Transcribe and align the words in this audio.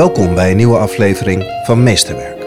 Welkom 0.00 0.34
bij 0.34 0.50
een 0.50 0.56
nieuwe 0.56 0.78
aflevering 0.78 1.44
van 1.64 1.82
Meesterwerk. 1.82 2.44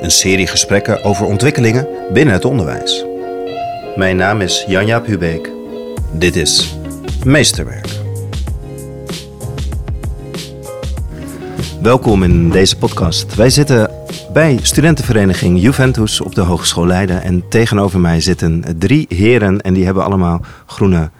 Een 0.00 0.10
serie 0.10 0.46
gesprekken 0.46 1.04
over 1.04 1.26
ontwikkelingen 1.26 1.88
binnen 2.12 2.34
het 2.34 2.44
onderwijs. 2.44 3.04
Mijn 3.96 4.16
naam 4.16 4.40
is 4.40 4.64
Jan-Jaap 4.68 5.06
Hubeek. 5.06 5.50
Dit 6.12 6.36
is 6.36 6.78
Meesterwerk. 7.24 7.88
Welkom 11.82 12.22
in 12.22 12.50
deze 12.50 12.78
podcast. 12.78 13.34
Wij 13.34 13.50
zitten 13.50 13.90
bij 14.32 14.58
studentenvereniging 14.62 15.60
Juventus 15.60 16.20
op 16.20 16.34
de 16.34 16.40
Hogeschool 16.40 16.86
Leiden. 16.86 17.22
En 17.22 17.48
tegenover 17.48 18.00
mij 18.00 18.20
zitten 18.20 18.64
drie 18.78 19.06
heren 19.08 19.60
en 19.60 19.74
die 19.74 19.84
hebben 19.84 20.04
allemaal 20.04 20.40
groene 20.66 21.10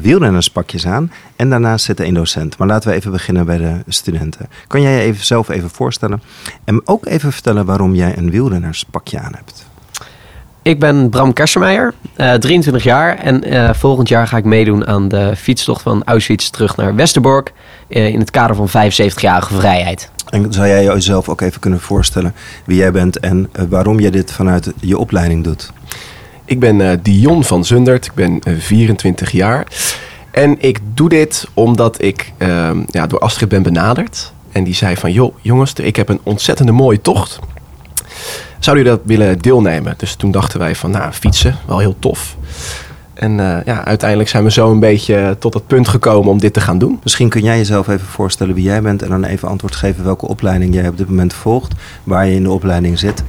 wielrennerspakjes 0.00 0.86
aan. 0.86 1.12
En 1.36 1.50
daarnaast 1.50 1.84
zit 1.84 2.00
een 2.00 2.14
docent. 2.14 2.58
Maar 2.58 2.68
laten 2.68 2.90
we 2.90 2.96
even 2.96 3.10
beginnen 3.10 3.46
bij 3.46 3.58
de 3.58 3.82
studenten. 3.88 4.48
Kan 4.66 4.82
jij 4.82 4.92
je 4.92 5.00
even 5.00 5.24
zelf 5.24 5.48
even 5.48 5.70
voorstellen? 5.70 6.22
En 6.64 6.82
ook 6.84 7.06
even 7.06 7.32
vertellen 7.32 7.64
waarom 7.64 7.94
jij 7.94 8.18
een 8.18 8.30
wielrennerspakje 8.30 9.18
aan 9.18 9.32
hebt. 9.34 9.68
Ik 10.62 10.80
ben 10.80 11.08
Bram 11.08 11.32
Kersenmeijer, 11.32 11.94
uh, 12.16 12.34
23 12.34 12.82
jaar. 12.82 13.18
En 13.18 13.52
uh, 13.52 13.72
volgend 13.72 14.08
jaar 14.08 14.26
ga 14.26 14.36
ik 14.36 14.44
meedoen 14.44 14.86
aan 14.86 15.08
de 15.08 15.36
fietstocht 15.36 15.82
van 15.82 16.04
Auschwitz 16.04 16.48
terug 16.48 16.76
naar 16.76 16.94
Westerbork. 16.94 17.52
Uh, 17.88 18.08
in 18.08 18.18
het 18.18 18.30
kader 18.30 18.56
van 18.56 18.68
75-jarige 18.68 19.54
vrijheid. 19.54 20.10
En 20.28 20.52
zou 20.52 20.66
jij 20.66 20.84
jezelf 20.84 21.28
ook 21.28 21.40
even 21.40 21.60
kunnen 21.60 21.80
voorstellen 21.80 22.34
wie 22.64 22.76
jij 22.76 22.92
bent 22.92 23.18
en 23.18 23.50
waarom 23.68 24.00
je 24.00 24.10
dit 24.10 24.32
vanuit 24.32 24.72
je 24.80 24.98
opleiding 24.98 25.44
doet? 25.44 25.72
Ik 26.50 26.60
ben 26.60 26.80
uh, 26.80 26.90
Dion 27.02 27.44
van 27.44 27.64
Zundert, 27.64 28.06
ik 28.06 28.14
ben 28.14 28.40
uh, 28.48 28.58
24 28.58 29.30
jaar. 29.30 29.66
En 30.30 30.56
ik 30.58 30.78
doe 30.94 31.08
dit 31.08 31.48
omdat 31.54 32.02
ik 32.02 32.32
uh, 32.38 32.70
ja, 32.86 33.06
door 33.06 33.18
Astrid 33.18 33.48
ben 33.48 33.62
benaderd. 33.62 34.32
En 34.52 34.64
die 34.64 34.74
zei 34.74 34.96
van, 34.96 35.12
joh 35.12 35.34
jongens, 35.40 35.72
ik 35.72 35.96
heb 35.96 36.08
een 36.08 36.20
ontzettende 36.22 36.72
mooie 36.72 37.00
tocht. 37.00 37.38
Zouden 38.58 38.84
jullie 38.84 38.98
dat 38.98 39.00
willen 39.06 39.38
deelnemen? 39.38 39.94
Dus 39.96 40.14
toen 40.14 40.30
dachten 40.30 40.58
wij 40.58 40.74
van, 40.74 40.90
nou, 40.90 41.12
fietsen, 41.12 41.56
wel 41.66 41.78
heel 41.78 41.96
tof. 41.98 42.36
En 43.14 43.30
uh, 43.30 43.56
ja, 43.64 43.84
uiteindelijk 43.84 44.28
zijn 44.28 44.44
we 44.44 44.50
zo 44.50 44.70
een 44.70 44.80
beetje 44.80 45.36
tot 45.38 45.54
het 45.54 45.66
punt 45.66 45.88
gekomen 45.88 46.30
om 46.30 46.38
dit 46.38 46.52
te 46.52 46.60
gaan 46.60 46.78
doen. 46.78 47.00
Misschien 47.02 47.28
kun 47.28 47.42
jij 47.42 47.56
jezelf 47.56 47.88
even 47.88 48.06
voorstellen 48.06 48.54
wie 48.54 48.64
jij 48.64 48.82
bent... 48.82 49.02
en 49.02 49.08
dan 49.08 49.24
even 49.24 49.48
antwoord 49.48 49.76
geven 49.76 50.04
welke 50.04 50.28
opleiding 50.28 50.74
jij 50.74 50.88
op 50.88 50.96
dit 50.96 51.08
moment 51.08 51.32
volgt... 51.32 51.72
waar 52.04 52.26
je 52.26 52.34
in 52.34 52.42
de 52.42 52.50
opleiding 52.50 52.98
zit 52.98 53.22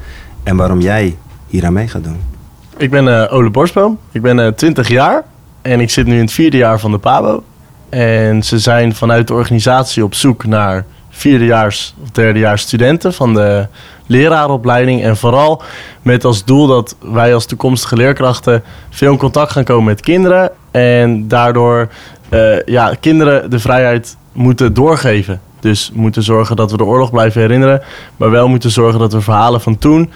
en 0.43 0.55
waarom 0.55 0.81
jij 0.81 1.17
hier 1.47 1.65
aan 1.65 1.73
mee 1.73 1.87
gaat 1.87 2.03
doen. 2.03 2.40
Ik 2.77 2.89
ben 2.89 3.07
uh, 3.07 3.33
Ole 3.33 3.49
Borstboom. 3.49 3.99
Ik 4.11 4.21
ben 4.21 4.37
uh, 4.37 4.47
20 4.47 4.87
jaar 4.87 5.23
en 5.61 5.79
ik 5.79 5.89
zit 5.89 6.05
nu 6.05 6.13
in 6.13 6.21
het 6.21 6.31
vierde 6.31 6.57
jaar 6.57 6.79
van 6.79 6.91
de 6.91 6.97
PABO. 6.97 7.43
En 7.89 8.43
ze 8.43 8.59
zijn 8.59 8.95
vanuit 8.95 9.27
de 9.27 9.33
organisatie 9.33 10.03
op 10.03 10.13
zoek 10.13 10.45
naar 10.45 10.85
vierdejaars 11.09 11.93
of 12.03 12.09
derdejaars 12.09 12.61
studenten 12.61 13.13
van 13.13 13.33
de 13.33 13.67
leraaropleiding. 14.05 15.03
En 15.03 15.17
vooral 15.17 15.61
met 16.01 16.25
als 16.25 16.45
doel 16.45 16.67
dat 16.67 16.95
wij 16.99 17.33
als 17.33 17.45
toekomstige 17.45 17.95
leerkrachten 17.95 18.63
veel 18.89 19.11
in 19.11 19.17
contact 19.17 19.51
gaan 19.51 19.63
komen 19.63 19.85
met 19.85 20.01
kinderen. 20.01 20.51
En 20.71 21.27
daardoor 21.27 21.89
uh, 22.29 22.63
ja, 22.65 22.95
kinderen 22.99 23.49
de 23.49 23.59
vrijheid 23.59 24.17
moeten 24.31 24.73
doorgeven. 24.73 25.41
Dus 25.59 25.91
moeten 25.93 26.23
zorgen 26.23 26.55
dat 26.55 26.71
we 26.71 26.77
de 26.77 26.85
oorlog 26.85 27.11
blijven 27.11 27.41
herinneren. 27.41 27.81
Maar 28.17 28.31
wel 28.31 28.47
moeten 28.47 28.71
zorgen 28.71 28.99
dat 28.99 29.13
we 29.13 29.21
verhalen 29.21 29.61
van 29.61 29.77
toen 29.77 30.11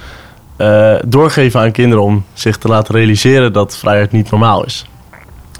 uh, 0.57 0.95
doorgeven 1.05 1.59
aan 1.59 1.71
kinderen 1.71 2.03
om 2.03 2.23
zich 2.33 2.57
te 2.57 2.67
laten 2.67 2.95
realiseren 2.95 3.53
dat 3.53 3.77
vrijheid 3.77 4.11
niet 4.11 4.29
normaal 4.29 4.65
is. 4.65 4.85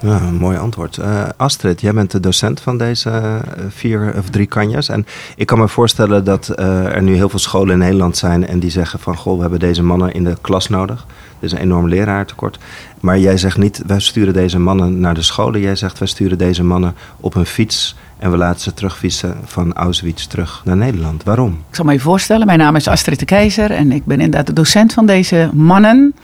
Ja, 0.02 0.18
mooi 0.18 0.58
antwoord. 0.58 0.96
Uh, 0.96 1.22
Astrid, 1.36 1.80
jij 1.80 1.92
bent 1.92 2.10
de 2.10 2.20
docent 2.20 2.60
van 2.60 2.78
deze 2.78 3.10
uh, 3.10 3.34
vier 3.68 4.14
of 4.18 4.30
drie 4.30 4.46
kanjas. 4.46 4.88
En 4.88 5.06
ik 5.36 5.46
kan 5.46 5.58
me 5.58 5.68
voorstellen 5.68 6.24
dat 6.24 6.52
er 6.58 7.02
nu 7.02 7.14
heel 7.14 7.28
veel 7.28 7.38
scholen 7.38 7.72
in 7.72 7.78
Nederland 7.78 8.16
zijn 8.16 8.46
en 8.46 8.58
die 8.58 8.70
zeggen 8.70 8.98
van 8.98 9.16
goh, 9.16 9.34
we 9.34 9.40
hebben 9.40 9.58
deze 9.58 9.82
mannen 9.82 10.12
in 10.12 10.24
de 10.24 10.36
klas 10.40 10.68
nodig. 10.68 11.06
Er 11.38 11.44
is 11.44 11.52
een 11.52 11.58
enorm 11.58 11.88
leraartekort. 11.88 12.58
Maar 13.00 13.18
jij 13.18 13.36
zegt 13.36 13.58
niet, 13.58 13.82
wij 13.86 14.00
sturen 14.00 14.32
deze 14.32 14.58
mannen 14.58 15.00
naar 15.00 15.14
de 15.14 15.22
scholen. 15.22 15.60
Jij 15.60 15.76
zegt, 15.76 15.98
wij 15.98 16.08
sturen 16.08 16.38
deze 16.38 16.64
mannen 16.64 16.94
op 17.20 17.34
een 17.34 17.46
fiets 17.46 17.96
en 18.18 18.30
we 18.30 18.36
laten 18.36 18.60
ze 18.60 18.74
terugfietsen 18.74 19.36
van 19.44 19.72
Auschwitz 19.72 20.26
terug 20.26 20.62
naar 20.64 20.76
Nederland. 20.76 21.24
Waarom? 21.24 21.52
Ik 21.68 21.74
zal 21.74 21.84
me 21.84 21.92
je 21.92 22.00
voorstellen, 22.00 22.46
mijn 22.46 22.58
naam 22.58 22.76
is 22.76 22.88
Astrid 22.88 23.18
de 23.18 23.24
Keizer 23.24 23.70
en 23.70 23.92
ik 23.92 24.04
ben 24.04 24.20
inderdaad 24.20 24.46
de 24.46 24.52
docent 24.52 24.92
van 24.92 25.06
deze 25.06 25.50
mannen. 25.52 26.14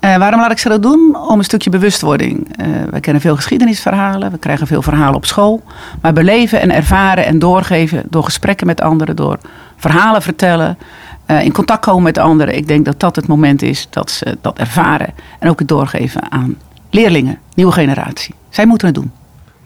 Uh, 0.00 0.16
waarom 0.16 0.40
laat 0.40 0.50
ik 0.50 0.58
ze 0.58 0.68
dat 0.68 0.82
doen? 0.82 1.16
Om 1.28 1.38
een 1.38 1.44
stukje 1.44 1.70
bewustwording. 1.70 2.48
Uh, 2.60 2.66
we 2.90 3.00
kennen 3.00 3.22
veel 3.22 3.36
geschiedenisverhalen, 3.36 4.30
we 4.30 4.38
krijgen 4.38 4.66
veel 4.66 4.82
verhalen 4.82 5.14
op 5.14 5.26
school. 5.26 5.62
Maar 6.00 6.12
beleven 6.12 6.60
en 6.60 6.70
ervaren 6.70 7.24
en 7.24 7.38
doorgeven 7.38 8.02
door 8.10 8.24
gesprekken 8.24 8.66
met 8.66 8.80
anderen, 8.80 9.16
door 9.16 9.38
verhalen 9.76 10.22
vertellen, 10.22 10.78
uh, 11.26 11.44
in 11.44 11.52
contact 11.52 11.84
komen 11.84 12.02
met 12.02 12.18
anderen. 12.18 12.56
Ik 12.56 12.68
denk 12.68 12.84
dat 12.84 13.00
dat 13.00 13.16
het 13.16 13.26
moment 13.26 13.62
is 13.62 13.86
dat 13.90 14.10
ze 14.10 14.38
dat 14.40 14.58
ervaren 14.58 15.14
en 15.38 15.48
ook 15.48 15.58
het 15.58 15.68
doorgeven 15.68 16.32
aan 16.32 16.56
leerlingen, 16.90 17.38
nieuwe 17.54 17.72
generatie. 17.72 18.34
Zij 18.48 18.66
moeten 18.66 18.86
het 18.86 18.96
doen. 18.96 19.12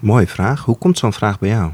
Mooie 0.05 0.27
vraag. 0.27 0.63
Hoe 0.65 0.77
komt 0.77 0.97
zo'n 0.97 1.13
vraag 1.13 1.39
bij 1.39 1.49
jou? 1.49 1.71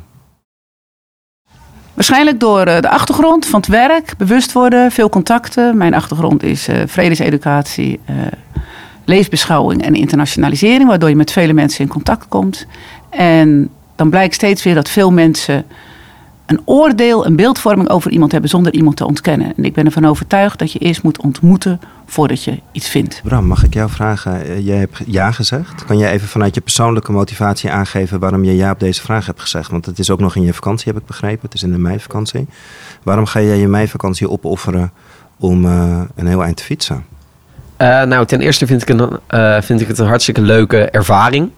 Waarschijnlijk 1.93 2.39
door 2.39 2.65
de 2.65 2.89
achtergrond 2.89 3.45
van 3.45 3.59
het 3.59 3.69
werk, 3.69 4.13
bewust 4.17 4.51
worden, 4.51 4.91
veel 4.91 5.09
contacten. 5.09 5.77
Mijn 5.77 5.93
achtergrond 5.93 6.43
is 6.43 6.69
uh, 6.69 6.75
vredeseducatie, 6.85 7.99
uh, 8.09 8.15
leefbeschouwing 9.05 9.83
en 9.83 9.93
internationalisering, 9.93 10.87
waardoor 10.87 11.09
je 11.09 11.15
met 11.15 11.31
vele 11.31 11.53
mensen 11.53 11.83
in 11.83 11.89
contact 11.89 12.27
komt. 12.27 12.65
En 13.09 13.69
dan 13.95 14.09
blijkt 14.09 14.33
steeds 14.33 14.63
weer 14.63 14.75
dat 14.75 14.89
veel 14.89 15.11
mensen 15.11 15.65
een 16.51 16.61
oordeel, 16.65 17.25
een 17.25 17.35
beeldvorming 17.35 17.89
over 17.89 18.11
iemand 18.11 18.31
hebben 18.31 18.49
zonder 18.49 18.73
iemand 18.73 18.97
te 18.97 19.05
ontkennen. 19.05 19.53
En 19.57 19.63
ik 19.63 19.73
ben 19.73 19.85
ervan 19.85 20.05
overtuigd 20.05 20.59
dat 20.59 20.71
je 20.71 20.79
eerst 20.79 21.03
moet 21.03 21.21
ontmoeten 21.21 21.79
voordat 22.05 22.43
je 22.43 22.59
iets 22.71 22.89
vindt. 22.89 23.21
Bram, 23.23 23.45
mag 23.45 23.63
ik 23.63 23.73
jou 23.73 23.89
vragen? 23.89 24.63
Jij 24.63 24.77
hebt 24.77 25.01
ja 25.05 25.31
gezegd. 25.31 25.85
Kan 25.85 25.97
jij 25.97 26.11
even 26.11 26.27
vanuit 26.27 26.55
je 26.55 26.61
persoonlijke 26.61 27.11
motivatie 27.11 27.71
aangeven 27.71 28.19
waarom 28.19 28.43
je 28.43 28.55
ja 28.55 28.71
op 28.71 28.79
deze 28.79 29.01
vraag 29.01 29.25
hebt 29.25 29.41
gezegd? 29.41 29.71
Want 29.71 29.85
het 29.85 29.99
is 29.99 30.09
ook 30.09 30.19
nog 30.19 30.35
in 30.35 30.41
je 30.41 30.53
vakantie, 30.53 30.91
heb 30.91 31.01
ik 31.01 31.07
begrepen. 31.07 31.39
Het 31.41 31.53
is 31.53 31.63
in 31.63 31.71
de 31.71 31.77
meivakantie. 31.77 32.47
Waarom 33.03 33.25
ga 33.25 33.41
jij 33.41 33.57
je 33.57 33.67
meivakantie 33.67 34.29
opofferen 34.29 34.91
om 35.39 35.65
uh, 35.65 36.01
een 36.15 36.27
heel 36.27 36.43
eind 36.43 36.57
te 36.57 36.63
fietsen? 36.63 37.05
Uh, 37.81 38.03
nou, 38.03 38.25
ten 38.25 38.41
eerste 38.41 38.67
vind 38.67 38.81
ik, 38.81 38.89
een, 38.89 39.19
uh, 39.29 39.61
vind 39.61 39.81
ik 39.81 39.87
het 39.87 39.99
een 39.99 40.07
hartstikke 40.07 40.41
leuke 40.41 40.89
ervaring 40.89 41.51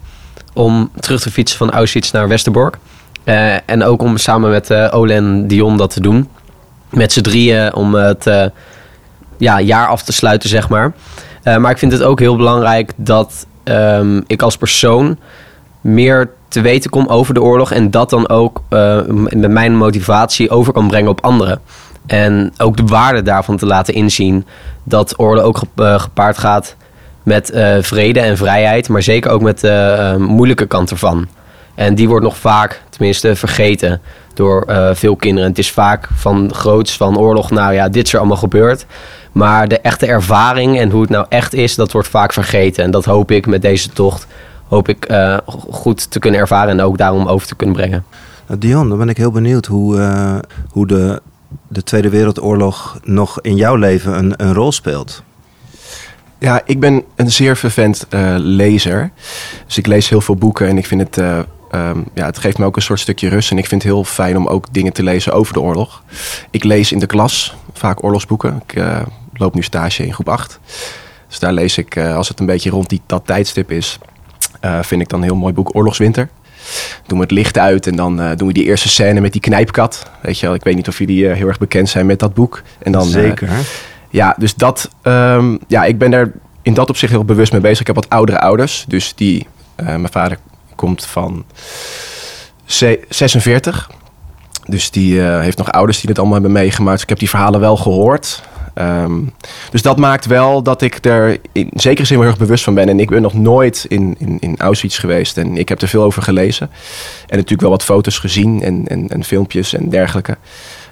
om 0.53 0.91
terug 0.99 1.21
te 1.21 1.31
fietsen 1.31 1.57
van 1.57 1.71
Auschwitz 1.71 2.11
naar 2.11 2.27
Westerbork. 2.27 2.77
Uh, 3.25 3.69
en 3.69 3.83
ook 3.83 4.01
om 4.01 4.17
samen 4.17 4.49
met 4.49 4.69
uh, 4.69 5.15
en 5.15 5.47
Dion 5.47 5.77
dat 5.77 5.93
te 5.93 6.01
doen. 6.01 6.29
Met 6.89 7.11
z'n 7.11 7.21
drieën 7.21 7.73
om 7.73 7.93
het 7.93 8.27
uh, 8.27 8.45
ja, 9.37 9.61
jaar 9.61 9.87
af 9.87 10.03
te 10.03 10.13
sluiten, 10.13 10.49
zeg 10.49 10.69
maar. 10.69 10.93
maar 11.43 11.71
ik 11.71 11.77
vind 11.77 11.91
het 11.91 12.03
ook 12.03 12.19
heel 12.19 12.35
belangrijk 12.35 12.91
dat 12.95 13.45
um, 13.63 14.23
ik 14.27 14.41
als 14.41 14.57
persoon 14.57 15.17
meer 15.81 16.29
te 16.47 16.61
weten 16.61 16.89
kom 16.89 17.07
over 17.07 17.33
de 17.33 17.41
oorlog. 17.41 17.71
En 17.71 17.91
dat 17.91 18.09
dan 18.09 18.29
ook 18.29 18.61
met 19.29 19.51
mijn 19.51 19.77
motivatie 19.77 20.49
over 20.49 20.73
kan 20.73 20.87
brengen 20.87 21.09
op 21.09 21.23
anderen. 21.23 21.61
En 22.05 22.53
ook 22.57 22.77
de 22.77 22.85
waarde 22.85 23.21
daarvan 23.21 23.57
te 23.57 23.65
laten 23.65 23.93
inzien. 23.93 24.45
Dat 24.83 25.19
oorlog 25.19 25.43
ook 25.43 25.61
gepaard 25.75 26.37
gaat 26.37 26.75
met 27.23 27.51
vrede 27.81 28.19
en 28.19 28.37
vrijheid. 28.37 28.89
Maar 28.89 29.03
zeker 29.03 29.31
ook 29.31 29.41
met 29.41 29.59
de 29.59 30.15
moeilijke 30.19 30.65
kant 30.65 30.91
ervan. 30.91 31.27
En 31.75 31.95
die 31.95 32.07
wordt 32.07 32.25
nog 32.25 32.37
vaak, 32.37 32.81
tenminste, 32.89 33.35
vergeten 33.35 34.01
door 34.33 34.65
uh, 34.67 34.89
veel 34.93 35.15
kinderen. 35.15 35.49
Het 35.49 35.57
is 35.57 35.71
vaak 35.71 36.09
van 36.15 36.53
groots 36.53 36.97
van 36.97 37.17
oorlog, 37.17 37.51
nou 37.51 37.73
ja, 37.73 37.89
dit 37.89 38.05
is 38.05 38.13
er 38.13 38.19
allemaal 38.19 38.37
gebeurd. 38.37 38.85
Maar 39.31 39.67
de 39.67 39.79
echte 39.79 40.05
ervaring 40.05 40.79
en 40.79 40.89
hoe 40.89 41.01
het 41.01 41.09
nou 41.09 41.25
echt 41.29 41.53
is, 41.53 41.75
dat 41.75 41.91
wordt 41.91 42.07
vaak 42.07 42.33
vergeten. 42.33 42.83
En 42.83 42.91
dat 42.91 43.05
hoop 43.05 43.31
ik 43.31 43.45
met 43.45 43.61
deze 43.61 43.89
tocht 43.89 44.27
hoop 44.67 44.89
ik 44.89 45.11
uh, 45.11 45.37
goed 45.71 46.11
te 46.11 46.19
kunnen 46.19 46.39
ervaren 46.39 46.69
en 46.69 46.81
ook 46.81 46.97
daarom 46.97 47.27
over 47.27 47.47
te 47.47 47.55
kunnen 47.55 47.75
brengen. 47.75 48.05
Uh, 48.51 48.57
Dion, 48.59 48.89
dan 48.89 48.97
ben 48.97 49.09
ik 49.09 49.17
heel 49.17 49.31
benieuwd 49.31 49.65
hoe, 49.65 49.97
uh, 49.97 50.35
hoe 50.69 50.87
de, 50.87 51.21
de 51.67 51.83
Tweede 51.83 52.09
Wereldoorlog 52.09 52.99
nog 53.03 53.41
in 53.41 53.55
jouw 53.55 53.75
leven 53.75 54.17
een, 54.17 54.33
een 54.37 54.53
rol 54.53 54.71
speelt. 54.71 55.23
Ja, 56.39 56.61
ik 56.65 56.79
ben 56.79 57.03
een 57.15 57.31
zeer 57.31 57.57
vervent 57.57 58.05
uh, 58.09 58.35
lezer. 58.37 59.11
Dus 59.65 59.77
ik 59.77 59.87
lees 59.87 60.09
heel 60.09 60.21
veel 60.21 60.35
boeken 60.35 60.67
en 60.67 60.77
ik 60.77 60.85
vind 60.85 61.01
het, 61.01 61.17
uh, 61.17 61.39
um, 61.75 62.05
ja, 62.13 62.25
het 62.25 62.37
geeft 62.37 62.57
me 62.57 62.65
ook 62.65 62.75
een 62.75 62.81
soort 62.81 62.99
stukje 62.99 63.29
rust. 63.29 63.51
En 63.51 63.57
ik 63.57 63.67
vind 63.67 63.83
het 63.83 63.91
heel 63.91 64.03
fijn 64.03 64.37
om 64.37 64.47
ook 64.47 64.73
dingen 64.73 64.93
te 64.93 65.03
lezen 65.03 65.33
over 65.33 65.53
de 65.53 65.61
oorlog. 65.61 66.03
Ik 66.51 66.63
lees 66.63 66.91
in 66.91 66.99
de 66.99 67.05
klas 67.05 67.55
vaak 67.73 68.03
oorlogsboeken. 68.03 68.61
Ik 68.67 68.75
uh, 68.75 69.01
loop 69.33 69.53
nu 69.53 69.63
stage 69.63 70.05
in 70.05 70.13
groep 70.13 70.29
8. 70.29 70.59
Dus 71.27 71.39
daar 71.39 71.53
lees 71.53 71.77
ik, 71.77 71.97
als 71.97 72.27
het 72.27 72.39
een 72.39 72.45
beetje 72.45 72.69
rond 72.69 72.89
die, 72.89 73.01
dat 73.05 73.25
tijdstip 73.25 73.71
is, 73.71 73.99
vind 74.81 75.01
ik 75.01 75.09
dan 75.09 75.19
een 75.19 75.25
heel 75.25 75.35
mooi 75.35 75.53
boek 75.53 75.75
Oorlogswinter. 75.75 76.29
Doen 77.07 77.17
we 77.17 77.23
het 77.23 77.33
licht 77.33 77.57
uit 77.57 77.87
en 77.87 77.95
dan 77.95 78.35
doen 78.35 78.47
we 78.47 78.53
die 78.53 78.63
eerste 78.63 78.89
scène 78.89 79.19
met 79.19 79.31
die 79.31 79.41
knijpkat. 79.41 80.09
Weet 80.21 80.39
je 80.39 80.45
wel, 80.45 80.55
ik 80.55 80.63
weet 80.63 80.75
niet 80.75 80.87
of 80.87 80.97
jullie 80.97 81.27
heel 81.27 81.47
erg 81.47 81.57
bekend 81.57 81.89
zijn 81.89 82.05
met 82.05 82.19
dat 82.19 82.33
boek. 82.33 82.61
En 82.79 82.91
dan, 82.91 83.03
Zeker. 83.03 83.49
Ja, 84.13 84.35
dus 84.37 84.55
dat, 84.55 84.89
um, 85.03 85.59
ja, 85.67 85.83
ik 85.83 85.97
ben 85.97 86.11
daar 86.11 86.31
in 86.61 86.73
dat 86.73 86.89
opzicht 86.89 87.11
heel 87.11 87.25
bewust 87.25 87.51
mee 87.51 87.61
bezig. 87.61 87.79
Ik 87.79 87.87
heb 87.87 87.95
wat 87.95 88.09
oudere 88.09 88.39
ouders, 88.39 88.85
dus 88.87 89.15
die, 89.15 89.47
uh, 89.79 89.85
mijn 89.85 90.11
vader 90.11 90.37
komt 90.75 91.05
van 91.05 91.45
46. 92.65 93.91
Dus 94.65 94.91
die 94.91 95.21
eh, 95.21 95.39
heeft 95.39 95.57
nog 95.57 95.71
ouders 95.71 95.97
die 95.97 96.07
dit 96.07 96.17
allemaal 96.17 96.41
hebben 96.41 96.51
meegemaakt. 96.51 96.93
Dus 96.93 97.03
ik 97.03 97.09
heb 97.09 97.19
die 97.19 97.29
verhalen 97.29 97.59
wel 97.59 97.77
gehoord. 97.77 98.43
Ehm, 98.73 99.19
dus 99.71 99.81
dat 99.81 99.97
maakt 99.97 100.25
wel 100.25 100.63
dat 100.63 100.81
ik 100.81 101.05
er 101.05 101.39
in 101.51 101.69
zekere 101.73 102.07
zin 102.07 102.17
heel 102.17 102.27
erg 102.27 102.37
bewust 102.37 102.63
van 102.63 102.73
ben. 102.73 102.89
En 102.89 102.99
ik 102.99 103.09
ben 103.09 103.21
nog 103.21 103.33
nooit 103.33 103.85
in, 103.87 104.15
in, 104.17 104.37
in 104.39 104.55
Auschwitz 104.57 104.99
geweest. 104.99 105.37
En 105.37 105.57
ik 105.57 105.69
heb 105.69 105.81
er 105.81 105.87
veel 105.87 106.03
over 106.03 106.21
gelezen. 106.21 106.69
En 107.21 107.35
natuurlijk 107.35 107.61
wel 107.61 107.69
wat 107.69 107.83
foto's 107.83 108.19
gezien 108.19 108.61
en, 108.61 108.87
en, 108.87 109.09
en 109.09 109.23
filmpjes 109.23 109.73
en 109.73 109.89
dergelijke. 109.89 110.37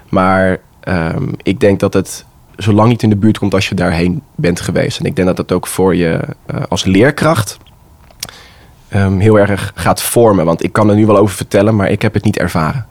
Maar 0.08 0.58
ehm, 0.80 1.28
ik 1.42 1.60
denk 1.60 1.80
dat 1.80 1.94
het 1.94 2.24
zolang 2.56 2.88
niet 2.88 3.02
in 3.02 3.10
de 3.10 3.16
buurt 3.16 3.38
komt 3.38 3.54
als 3.54 3.68
je 3.68 3.74
daarheen 3.74 4.22
bent 4.34 4.60
geweest. 4.60 4.98
En 4.98 5.04
ik 5.04 5.16
denk 5.16 5.28
dat 5.28 5.36
dat 5.36 5.52
ook 5.52 5.66
voor 5.66 5.96
je 5.96 6.20
eh, 6.46 6.62
als 6.68 6.84
leerkracht 6.84 7.58
ehm, 8.92 9.18
heel 9.18 9.38
erg 9.38 9.72
gaat 9.74 10.02
vormen. 10.02 10.44
Want 10.44 10.64
ik 10.64 10.72
kan 10.72 10.88
er 10.88 10.94
nu 10.94 11.06
wel 11.06 11.18
over 11.18 11.36
vertellen, 11.36 11.76
maar 11.76 11.90
ik 11.90 12.02
heb 12.02 12.14
het 12.14 12.24
niet 12.24 12.38
ervaren. 12.38 12.86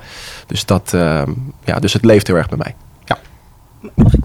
Dus, 0.47 0.65
dat, 0.65 0.93
ehm, 0.93 1.31
ja, 1.63 1.79
dus 1.79 1.93
het 1.93 2.05
leeft 2.05 2.27
heel 2.27 2.35
erg 2.35 2.49
bij 2.49 2.57
mij. 2.57 2.75
Mag 3.95 4.13
ik 4.13 4.20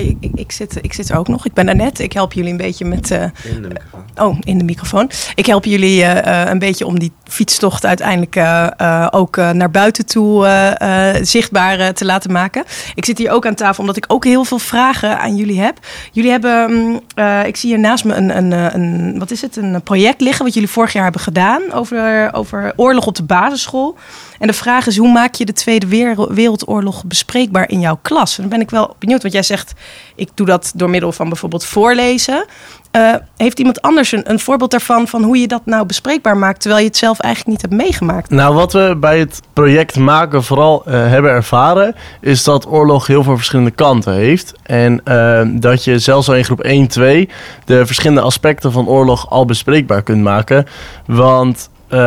Ik, 0.00 0.16
ik, 0.20 0.30
ik 0.34 0.52
zit, 0.52 0.78
ik 0.80 0.92
zit 0.92 1.08
er 1.08 1.16
ook 1.16 1.28
nog. 1.28 1.46
Ik 1.46 1.52
ben 1.52 1.68
Annette. 1.68 2.02
Ik 2.02 2.12
help 2.12 2.32
jullie 2.32 2.50
een 2.50 2.56
beetje 2.56 2.84
met... 2.84 3.10
eh, 3.10 3.22
In 3.22 3.62
de 3.62 3.68
microfoon. 3.68 4.04
Oh, 4.20 4.38
in 4.44 4.58
de 4.58 4.64
microfoon. 4.64 5.10
Ik 5.34 5.46
help 5.46 5.64
jullie 5.64 6.02
eh, 6.04 6.42
eh, 6.42 6.50
een 6.50 6.58
beetje 6.58 6.86
om 6.86 6.98
die 6.98 7.12
fietstocht 7.24 7.86
uiteindelijk 7.86 8.36
eh, 8.36 8.66
eh, 8.76 9.06
ook 9.10 9.36
eh, 9.36 9.50
naar 9.50 9.70
buiten 9.70 10.06
toe 10.06 10.46
eh, 10.46 11.10
eh, 11.16 11.24
zichtbaar 11.24 11.78
eh, 11.78 11.88
te 11.88 12.04
laten 12.04 12.32
maken. 12.32 12.64
Ik 12.94 13.04
zit 13.04 13.18
hier 13.18 13.30
ook 13.30 13.46
aan 13.46 13.54
tafel 13.54 13.80
omdat 13.80 13.96
ik 13.96 14.04
ook 14.08 14.24
heel 14.24 14.44
veel 14.44 14.58
vragen 14.58 15.18
aan 15.18 15.36
jullie 15.36 15.60
heb. 15.60 15.78
Jullie 16.12 16.30
hebben, 16.30 16.70
mm, 16.72 17.00
eh, 17.14 17.46
ik 17.46 17.56
zie 17.56 17.70
hier 17.70 17.78
naast 17.78 18.04
me 18.04 18.14
een, 18.14 18.36
een, 18.36 18.52
eh, 18.52 18.66
een, 18.74 19.18
wat 19.18 19.30
is 19.30 19.42
het, 19.42 19.56
een 19.56 19.82
project 19.82 20.20
liggen 20.20 20.44
wat 20.44 20.54
jullie 20.54 20.68
vorig 20.70 20.92
jaar 20.92 21.02
hebben 21.02 21.20
gedaan 21.20 21.72
over, 21.72 22.28
over 22.34 22.72
oorlog 22.76 23.06
op 23.06 23.14
de 23.16 23.22
basisschool. 23.22 23.96
En 24.38 24.46
de 24.46 24.52
vraag 24.52 24.86
is, 24.86 24.96
hoe 24.96 25.12
maak 25.12 25.34
je 25.34 25.44
de 25.44 25.52
Tweede 25.52 25.86
Wereld- 25.86 26.30
Wereldoorlog 26.34 27.04
bespreekbaar 27.04 27.68
in 27.70 27.80
jouw 27.80 27.98
klas? 28.02 28.36
En 28.36 28.40
dan 28.42 28.50
ben 28.50 28.60
ik 28.60 28.70
wel 28.70 28.96
benieuwd, 28.98 29.22
want 29.22 29.34
jij 29.34 29.42
zegt, 29.42 29.72
ik 30.14 30.28
doe 30.34 30.46
dat 30.46 30.72
door 30.74 30.90
middel 30.90 31.12
van 31.12 31.28
bijvoorbeeld 31.28 31.64
voorlezen. 31.64 32.46
Eh, 32.90 33.14
heeft 33.36 33.58
iemand 33.58 33.82
anders 33.82 34.12
een, 34.12 34.30
een 34.30 34.40
voorbeeld 34.40 34.70
daarvan 34.70 35.08
van 35.08 35.22
hoe 35.22 35.38
je 35.38 35.46
dat 35.46 35.60
nou 35.64 35.86
bespreekbaar 35.86 36.36
maakt, 36.36 36.60
terwijl 36.60 36.82
je 36.82 36.88
het 36.88 36.96
zelf 36.96 37.20
eigenlijk 37.20 37.52
niet 37.52 37.70
hebt 37.70 37.82
meegemaakt? 37.82 38.30
Nou, 38.30 38.54
wat 38.54 38.72
we 38.72 38.96
bij 39.00 39.18
het 39.18 39.40
project 39.52 39.96
maken 39.96 40.44
vooral 40.44 40.84
eh, 40.84 40.92
hebben 40.92 41.30
ervaren, 41.30 41.94
is 42.20 42.44
dat 42.44 42.66
oorlog 42.68 43.06
heel 43.06 43.22
veel 43.22 43.36
verschillende 43.36 43.70
kanten 43.70 44.12
heeft. 44.12 44.52
En 44.62 45.00
eh, 45.04 45.42
dat 45.48 45.84
je 45.84 45.98
zelfs 45.98 46.28
al 46.28 46.34
in 46.34 46.44
groep 46.44 46.60
1, 46.60 46.86
2 46.88 47.28
de 47.64 47.86
verschillende 47.86 48.22
aspecten 48.22 48.72
van 48.72 48.88
oorlog 48.88 49.30
al 49.30 49.44
bespreekbaar 49.44 50.02
kunt 50.02 50.22
maken. 50.22 50.66
Want 51.06 51.70
eh, 51.88 51.98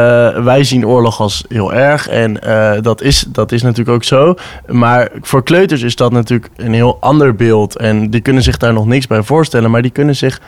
wij 0.44 0.64
zien 0.64 0.88
oorlog 0.88 1.20
als 1.20 1.46
heel 1.50 1.74
erg 1.74 2.08
en 2.08 2.42
eh, 2.42 2.82
dat, 2.82 3.02
is, 3.02 3.26
dat 3.28 3.52
is 3.52 3.62
natuurlijk 3.62 3.90
ook 3.90 4.04
zo. 4.04 4.36
Maar 4.68 5.10
voor 5.22 5.44
kleuters 5.44 5.82
is 5.82 5.96
dat 5.96 6.12
natuurlijk 6.12 6.50
een 6.56 6.74
heel 6.74 6.98
ander 7.00 7.36
beeld. 7.36 7.78
En 7.78 8.10
die 8.10 8.22
kunnen 8.22 8.44
zich 8.44 8.58
daar 8.58 8.74
nog 8.74 8.86
niks 8.86 9.08
bij 9.08 9.24
voorstellen, 9.24 9.72
maar 9.72 9.82
die 9.82 9.92
kunnen 9.92 10.16
zich 10.16 10.42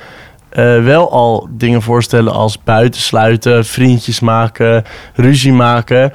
eh, 0.50 0.84
wel 0.84 1.12
al 1.12 1.48
dingen 1.52 1.82
voorstellen 1.82 2.34
als 2.34 2.64
buitensluiten, 2.64 3.66
vriendjes 3.66 4.20
maken, 4.20 4.84
ruzie 5.14 5.54
maken. 5.54 6.14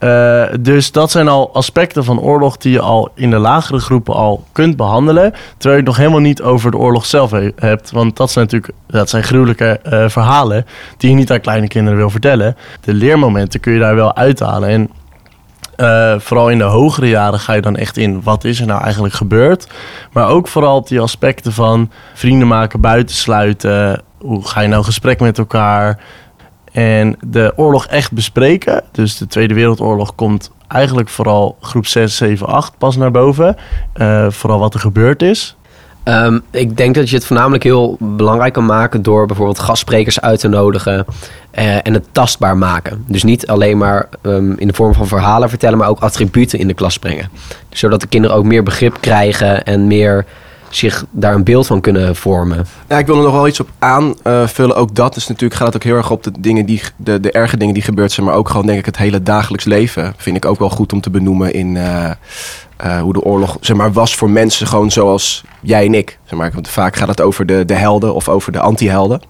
Eh, 0.00 0.42
dus 0.60 0.92
dat 0.92 1.10
zijn 1.10 1.28
al 1.28 1.50
aspecten 1.54 2.04
van 2.04 2.20
oorlog 2.20 2.56
die 2.56 2.72
je 2.72 2.80
al 2.80 3.10
in 3.14 3.30
de 3.30 3.38
lagere 3.38 3.78
groepen 3.78 4.14
al 4.14 4.44
kunt 4.52 4.76
behandelen. 4.76 5.32
Terwijl 5.32 5.72
je 5.72 5.76
het 5.76 5.84
nog 5.84 5.96
helemaal 5.96 6.20
niet 6.20 6.42
over 6.42 6.70
de 6.70 6.76
oorlog 6.76 7.06
zelf 7.06 7.30
he- 7.30 7.52
hebt. 7.56 7.90
Want 7.90 8.16
dat 8.16 8.30
zijn 8.30 8.44
natuurlijk 8.44 8.72
dat 8.86 9.10
zijn 9.10 9.22
gruwelijke 9.22 9.80
eh, 9.82 10.08
verhalen 10.08 10.66
die 10.96 11.10
je 11.10 11.16
niet 11.16 11.32
aan 11.32 11.40
kleine 11.40 11.68
kinderen 11.68 11.98
wil 11.98 12.10
vertellen. 12.10 12.56
De 12.80 12.94
leermomenten 12.94 13.60
kun 13.60 13.72
je 13.72 13.78
daar 13.78 13.94
wel 13.94 14.16
uithalen. 14.16 14.68
En 14.68 14.90
eh, 15.76 16.14
vooral 16.18 16.48
in 16.50 16.58
de 16.58 16.64
hogere 16.64 17.08
jaren 17.08 17.38
ga 17.40 17.52
je 17.52 17.60
dan 17.60 17.76
echt 17.76 17.96
in 17.96 18.20
wat 18.22 18.44
is 18.44 18.60
er 18.60 18.66
nou 18.66 18.82
eigenlijk 18.82 19.14
gebeurd. 19.14 19.66
Maar 20.12 20.28
ook 20.28 20.48
vooral 20.48 20.84
die 20.84 21.00
aspecten 21.00 21.52
van 21.52 21.90
vrienden 22.14 22.48
maken, 22.48 22.80
buitensluiten. 22.80 24.02
Hoe 24.18 24.46
ga 24.48 24.60
je 24.60 24.68
nou 24.68 24.84
gesprek 24.84 25.20
met 25.20 25.38
elkaar? 25.38 25.98
En 26.72 27.16
de 27.26 27.52
oorlog 27.56 27.86
echt 27.86 28.12
bespreken. 28.12 28.82
Dus 28.92 29.16
de 29.16 29.26
Tweede 29.26 29.54
Wereldoorlog 29.54 30.14
komt 30.14 30.50
eigenlijk 30.68 31.08
vooral 31.08 31.56
groep 31.60 31.86
6, 31.86 32.16
7, 32.16 32.46
8 32.46 32.78
pas 32.78 32.96
naar 32.96 33.10
boven. 33.10 33.56
Eh, 33.92 34.26
vooral 34.30 34.58
wat 34.58 34.74
er 34.74 34.80
gebeurd 34.80 35.22
is. 35.22 35.56
Ehm, 36.02 36.38
ik 36.50 36.76
denk 36.76 36.94
dat 36.94 37.10
je 37.10 37.16
het 37.16 37.24
voornamelijk 37.24 37.62
heel 37.62 37.96
belangrijk 37.98 38.52
kan 38.52 38.66
maken 38.66 39.02
door 39.02 39.26
bijvoorbeeld 39.26 39.58
gastsprekers 39.58 40.20
uit 40.20 40.40
te 40.40 40.48
nodigen 40.48 41.04
eh, 41.50 41.86
en 41.86 41.94
het 41.94 42.06
tastbaar 42.12 42.56
maken. 42.56 43.04
Dus 43.06 43.22
niet 43.22 43.46
alleen 43.46 43.78
maar 43.78 44.08
ehm, 44.22 44.52
in 44.52 44.66
de 44.66 44.74
vorm 44.74 44.94
van 44.94 45.06
verhalen 45.06 45.48
vertellen, 45.48 45.78
maar 45.78 45.88
ook 45.88 46.00
attributen 46.00 46.58
in 46.58 46.66
de 46.66 46.74
klas 46.74 46.98
brengen. 46.98 47.28
Zodat 47.68 48.00
de 48.00 48.06
kinderen 48.06 48.36
ook 48.36 48.44
meer 48.44 48.62
begrip 48.62 48.96
krijgen 49.00 49.64
en 49.64 49.86
meer 49.86 50.24
zich 50.70 51.04
daar 51.10 51.34
een 51.34 51.44
beeld 51.44 51.66
van 51.66 51.80
kunnen 51.80 52.16
vormen. 52.16 52.66
Ja, 52.88 52.98
ik 52.98 53.06
wil 53.06 53.16
er 53.16 53.22
nog 53.22 53.32
wel 53.32 53.48
iets 53.48 53.60
op 53.60 53.68
aanvullen. 53.78 54.76
ook 54.76 54.94
dat 54.94 55.16
is 55.16 55.28
natuurlijk, 55.28 55.54
gaat 55.54 55.66
het 55.66 55.76
ook 55.76 55.82
heel 55.82 55.96
erg 55.96 56.10
op 56.10 56.22
de 56.22 56.32
dingen 56.40 56.66
die, 56.66 56.82
de, 56.96 57.20
de 57.20 57.32
erge 57.32 57.56
dingen 57.56 57.74
die 57.74 57.82
gebeurd 57.82 58.12
zijn. 58.12 58.26
Maar 58.26 58.34
ook 58.34 58.48
gewoon, 58.48 58.66
denk 58.66 58.78
ik, 58.78 58.86
het 58.86 58.96
hele 58.96 59.22
dagelijks 59.22 59.64
leven. 59.64 60.14
Vind 60.16 60.36
ik 60.36 60.44
ook 60.44 60.58
wel 60.58 60.70
goed 60.70 60.92
om 60.92 61.00
te 61.00 61.10
benoemen 61.10 61.52
in 61.52 61.76
eh, 61.76 62.10
eh, 62.76 63.00
hoe 63.00 63.12
de 63.12 63.22
oorlog, 63.22 63.56
zeg 63.60 63.76
maar, 63.76 63.92
was 63.92 64.14
voor 64.14 64.30
mensen 64.30 64.66
gewoon 64.66 64.90
zoals 64.90 65.44
jij 65.60 65.86
en 65.86 65.94
ik. 65.94 66.18
Zeg 66.24 66.38
maar, 66.38 66.50
want 66.54 66.68
vaak 66.68 66.96
gaat 66.96 67.08
het 67.08 67.20
over 67.20 67.46
de, 67.46 67.64
de 67.64 67.74
helden 67.74 68.14
of 68.14 68.28
over 68.28 68.52
de 68.52 68.60
anti-helden. 68.60 69.20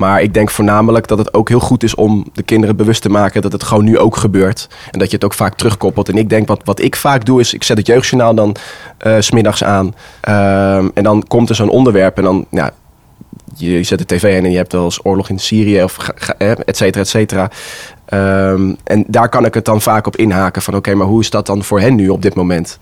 Maar 0.00 0.22
ik 0.22 0.34
denk 0.34 0.50
voornamelijk 0.50 1.06
dat 1.08 1.18
het 1.18 1.34
ook 1.34 1.48
heel 1.48 1.60
goed 1.60 1.82
is 1.82 1.94
om 1.94 2.26
de 2.32 2.42
kinderen 2.42 2.76
bewust 2.76 3.02
te 3.02 3.08
maken 3.08 3.42
dat 3.42 3.52
het 3.52 3.62
gewoon 3.62 3.84
nu 3.84 3.98
ook 3.98 4.16
gebeurt. 4.16 4.68
En 4.90 4.98
dat 4.98 5.08
je 5.10 5.14
het 5.14 5.24
ook 5.24 5.34
vaak 5.34 5.54
terugkoppelt. 5.54 6.08
En 6.08 6.16
ik 6.16 6.28
denk 6.28 6.48
wat, 6.48 6.60
wat 6.64 6.80
ik 6.80 6.96
vaak 6.96 7.24
doe 7.24 7.40
is, 7.40 7.54
ik 7.54 7.62
zet 7.62 7.76
het 7.76 7.86
jeugdjournaal 7.86 8.34
dan 8.34 8.56
eh, 8.98 9.16
s 9.18 9.26
smiddags 9.26 9.64
aan. 9.64 9.94
Ehm, 10.20 10.88
en 10.94 11.02
dan 11.02 11.24
komt 11.28 11.48
er 11.48 11.54
zo'n 11.54 11.68
onderwerp 11.68 12.16
en 12.16 12.22
dan, 12.22 12.46
ja, 12.50 12.72
je, 13.56 13.82
zet 13.82 13.98
de 13.98 14.06
tv 14.06 14.36
in 14.36 14.44
en 14.44 14.50
je 14.50 14.56
hebt 14.56 14.72
wel 14.72 14.84
eens 14.84 15.04
oorlog 15.04 15.28
in 15.28 15.38
Syrië 15.38 15.82
of 15.82 16.08
eh, 16.38 16.50
et 16.50 16.76
cetera, 16.76 17.00
et 17.02 17.08
cetera. 17.08 17.50
Ehm, 18.04 18.72
en 18.84 19.04
daar 19.06 19.28
kan 19.28 19.44
ik 19.44 19.54
het 19.54 19.64
dan 19.64 19.80
vaak 19.80 20.06
op 20.06 20.16
inhaken 20.16 20.62
van 20.62 20.74
oké, 20.76 20.94
maar 20.94 21.06
hoe 21.06 21.20
is 21.20 21.30
dat 21.30 21.46
dan 21.46 21.64
voor 21.64 21.80
hen 21.80 21.94
nu 21.94 22.08
op 22.08 22.22
dit 22.22 22.34
moment? 22.34 22.78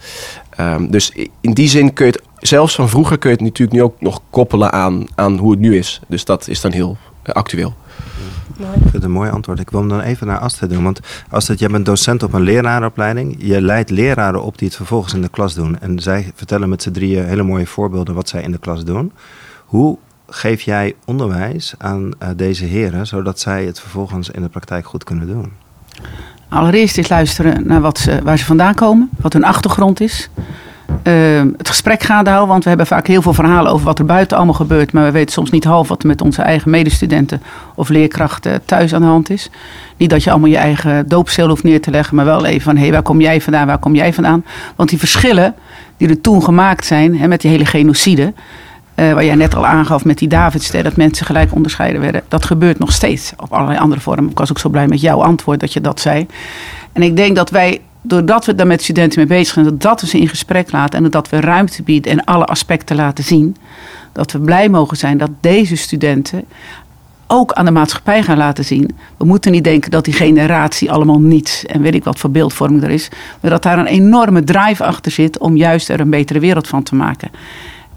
Ehm, 0.57 0.91
dus 0.91 1.13
in 1.41 1.53
die 1.53 1.69
zin 1.69 1.93
kun 1.93 2.07
je 2.07 2.13
het, 2.13 2.23
zelfs 2.41 2.75
van 2.75 2.89
vroeger 2.89 3.19
kun 3.19 3.31
je 3.31 3.37
het 3.37 3.45
natuurlijk 3.45 3.79
nu 3.79 3.83
ook 3.83 4.01
nog 4.01 4.21
koppelen 4.31 4.73
aan, 4.73 5.07
aan 5.15 5.39
hoe 5.39 5.51
het 5.51 5.61
nu 5.61 5.77
is. 5.77 6.01
Dus 6.09 6.25
dat 6.25 6.49
is 6.49 6.61
dan 6.61 6.73
heel 6.73 6.97
eh, 7.23 7.35
actueel. 7.35 7.75
Ik 8.59 8.81
vind 8.81 8.93
het 8.93 9.05
een 9.05 9.11
mooi 9.11 9.31
antwoord. 9.31 9.61
Ik 9.61 9.71
wil 9.71 9.81
hem 9.81 9.89
dan 9.89 10.01
even 10.01 10.27
naar 10.27 10.39
Astrid 10.39 10.71
doen. 10.71 10.83
Want 10.83 11.01
Astrid, 11.31 11.59
jij 11.59 11.69
bent 11.69 11.87
docent 11.87 12.23
op 12.23 12.33
een 12.33 12.43
lerarenopleiding. 12.43 13.37
Je 13.39 13.61
leidt 13.61 13.91
leraren 13.91 14.43
op 14.43 14.59
die 14.59 14.69
het 14.69 14.77
vervolgens 14.77 15.15
in 15.15 15.23
de 15.23 15.29
klas 15.29 15.55
doen. 15.55 15.81
En 15.81 16.01
zij 16.01 16.33
vertellen 16.35 16.69
met 16.69 16.83
z'n 16.83 16.91
drieën 16.91 17.25
hele 17.25 17.43
mooie 17.43 17.67
voorbeelden 17.67 18.15
wat 18.15 18.29
zij 18.29 18.43
in 18.43 18.53
de 18.53 18.59
klas 18.59 18.85
doen. 18.85 19.13
Hoe 19.65 19.99
geef 20.29 20.61
jij 20.61 20.95
onderwijs 21.05 21.75
aan 21.79 22.11
eh, 22.19 22.29
deze 22.37 22.65
heren, 22.65 23.07
zodat 23.07 23.41
zij 23.41 23.65
het 23.65 23.81
vervolgens 23.81 24.31
in 24.31 24.43
de 24.43 24.49
praktijk 24.49 24.87
goed 24.87 25.05
kunnen 25.05 25.27
doen? 25.27 25.53
Allereerst 26.49 26.99
is 26.99 27.09
luisteren 27.09 27.67
naar 27.67 27.81
wat 27.81 27.99
ze, 27.99 28.21
waar 28.23 28.39
ze 28.39 28.45
vandaan 28.45 28.75
komen, 28.75 29.11
wat 29.21 29.33
hun 29.33 29.45
achtergrond 29.45 30.01
is. 30.01 30.31
Ehm, 31.03 31.49
het 31.57 31.69
gesprek 31.69 32.03
gaande 32.03 32.31
houden, 32.31 32.51
want 32.51 32.63
we 32.63 32.69
hebben 32.69 32.87
vaak 32.87 33.07
heel 33.07 33.23
veel 33.23 33.33
verhalen 33.33 33.73
over 33.73 33.87
wat 33.87 33.99
er 33.99 34.05
buiten 34.05 34.37
allemaal 34.37 34.55
gebeurt. 34.55 34.93
Maar 34.93 35.05
we 35.05 35.11
weten 35.11 35.33
soms 35.33 35.51
niet 35.51 35.65
half 35.65 35.89
wat 35.89 36.03
er 36.03 36.09
met 36.09 36.21
onze 36.21 36.43
eigen 36.43 36.71
medestudenten 36.71 37.43
of 37.75 37.89
leerkrachten 37.89 38.65
thuis 38.65 38.95
aan 38.95 39.01
de 39.01 39.07
hand 39.07 39.31
is. 39.31 39.51
Niet 39.97 40.11
dat 40.11 40.25
je 40.25 40.31
allemaal 40.31 40.49
je 40.51 40.57
eigen 40.57 41.09
doopcel 41.09 41.49
hoeft 41.49 41.63
neer 41.63 41.81
te 41.81 41.91
leggen, 41.91 42.17
maar 42.17 42.25
wel 42.25 42.45
even 42.45 42.63
van 42.63 42.77
hé, 42.77 42.83
hey, 42.83 42.93
waar 42.93 43.03
kom 43.03 43.21
jij 43.21 43.41
vandaan, 43.41 43.67
waar 43.67 43.79
kom 43.79 43.95
jij 43.95 44.13
vandaan? 44.13 44.45
Want 44.77 44.89
die 44.89 44.99
verschillen 44.99 45.55
die 45.97 46.09
er 46.09 46.21
toen 46.21 46.43
gemaakt 46.43 46.87
zijn, 46.87 47.19
hè, 47.19 47.29
met 47.29 47.41
die 47.41 47.51
hele 47.51 47.67
genocide, 47.67 48.33
eh, 48.95 49.13
waar 49.13 49.25
jij 49.25 49.35
net 49.35 49.55
al 49.55 49.67
aangaf 49.67 50.05
met 50.05 50.19
die 50.19 50.29
Davidster, 50.29 50.83
dat 50.83 50.97
mensen 50.97 51.27
gelijk 51.27 51.55
onderscheiden 51.55 52.01
werden. 52.01 52.23
Dat 52.29 52.45
gebeurt 52.45 52.79
nog 52.79 52.93
steeds 52.93 53.33
op 53.37 53.53
allerlei 53.53 53.79
andere 53.79 54.01
vormen. 54.01 54.31
Ik 54.31 54.39
was 54.39 54.51
ook 54.51 54.59
zo 54.59 54.69
blij 54.69 54.87
met 54.87 55.01
jouw 55.01 55.23
antwoord 55.23 55.61
dat 55.61 55.73
je 55.73 55.81
dat 55.81 56.01
zei. 56.01 56.27
En 56.93 57.03
ik 57.03 57.17
denk 57.17 57.37
dat 57.37 57.51
wij, 57.51 57.81
doordat 58.03 58.45
we 58.47 58.55
daar 58.55 58.67
met 58.67 58.83
studenten 58.83 59.19
mee 59.19 59.29
bezig 59.29 59.55
zijn, 59.55 59.65
dat, 59.65 59.81
dat 59.81 60.01
we 60.01 60.07
ze 60.07 60.19
in 60.19 60.29
gesprek 60.29 60.73
laten 60.73 61.05
en 61.05 61.11
dat 61.11 61.29
we 61.29 61.41
ruimte 61.41 61.83
bieden 61.83 62.13
en 62.13 62.25
alle 62.25 62.45
aspecten 62.45 62.97
laten 62.97 63.25
zien, 63.25 63.57
dat 64.13 64.33
we 64.33 64.39
blij 64.39 64.69
mogen 64.69 64.97
zijn 64.97 65.19
dat 65.19 65.31
deze 65.41 65.77
studenten 65.77 66.45
ook 67.27 67.53
aan 67.53 67.65
de 67.65 67.71
maatschappij 67.71 68.23
gaan 68.23 68.37
laten 68.37 68.65
zien. 68.65 68.97
We 69.17 69.25
moeten 69.25 69.53
niet 69.53 69.65
denken 69.65 69.91
dat 69.91 70.05
die 70.05 70.15
generatie 70.15 70.93
allemaal 70.93 71.21
niets 71.21 71.67
en 71.67 71.83
weet 71.83 71.95
ik 71.95 72.05
wat 72.05 72.19
voor 72.19 72.31
beeldvorming 72.31 72.83
er 72.83 72.91
is, 72.91 73.09
maar 73.41 73.51
dat 73.51 73.63
daar 73.63 73.79
een 73.79 73.87
enorme 73.87 74.45
drive 74.45 74.85
achter 74.85 75.13
zit 75.13 75.39
om 75.39 75.57
juist 75.57 75.89
er 75.89 76.01
een 76.01 76.11
betere 76.11 76.39
wereld 76.39 76.69
van 76.69 76.83
te 76.83 76.95
maken. 76.95 77.31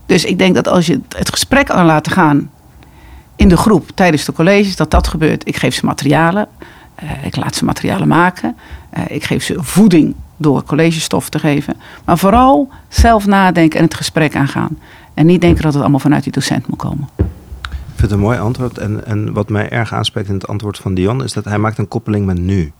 Dus 0.06 0.26
ik 0.26 0.38
denk 0.38 0.56
dat 0.56 0.68
als 0.68 0.86
je 0.86 1.00
het 1.10 1.30
gesprek 1.30 1.70
aan 1.70 1.86
laten 1.86 2.12
gaan 2.12 2.50
in 3.36 3.50
de 3.50 3.58
groep 3.58 3.90
tijdens 3.96 4.26
de 4.26 4.34
colleges, 4.34 4.76
dat 4.76 4.92
dat 4.92 5.08
gebeurt. 5.08 5.48
Ik 5.48 5.56
geef 5.56 5.76
ze 5.76 5.86
materialen, 5.86 6.48
eh, 7.02 7.26
ik 7.26 7.36
laat 7.36 7.56
ze 7.56 7.66
materialen 7.66 8.08
maken, 8.08 8.56
eh, 8.90 9.04
ik 9.08 9.24
geef 9.24 9.44
ze 9.44 9.56
voeding 9.58 10.16
door 10.38 10.64
collegestof 10.64 11.30
te 11.30 11.40
geven. 11.40 11.76
Maar 12.06 12.18
vooral 12.18 12.70
zelf 12.90 13.26
nadenken 13.26 13.80
en 13.80 13.86
het 13.86 13.96
gesprek 13.96 14.36
aangaan. 14.36 14.78
En 15.14 15.26
niet 15.26 15.42
denken 15.42 15.64
dat 15.64 15.74
het 15.74 15.82
allemaal 15.82 16.00
vanuit 16.00 16.24
die 16.24 16.32
docent 16.32 16.68
moet 16.68 16.78
komen. 16.78 17.10
Ik 17.18 17.28
vind 17.96 18.02
het 18.02 18.12
een 18.12 18.20
mooi 18.20 18.40
antwoord. 18.40 18.78
En, 18.78 19.06
en 19.06 19.34
wat 19.34 19.50
mij 19.50 19.70
erg 19.70 19.94
aanspreekt 19.94 20.28
in 20.28 20.34
het 20.34 20.48
antwoord 20.48 20.78
van 20.78 20.94
Dion 20.94 21.24
is 21.24 21.34
dat 21.34 21.46
hij 21.46 21.58
maakt 21.58 21.78
een 21.78 21.88
koppeling 21.88 22.26
met 22.26 22.40
nu. 22.40 22.72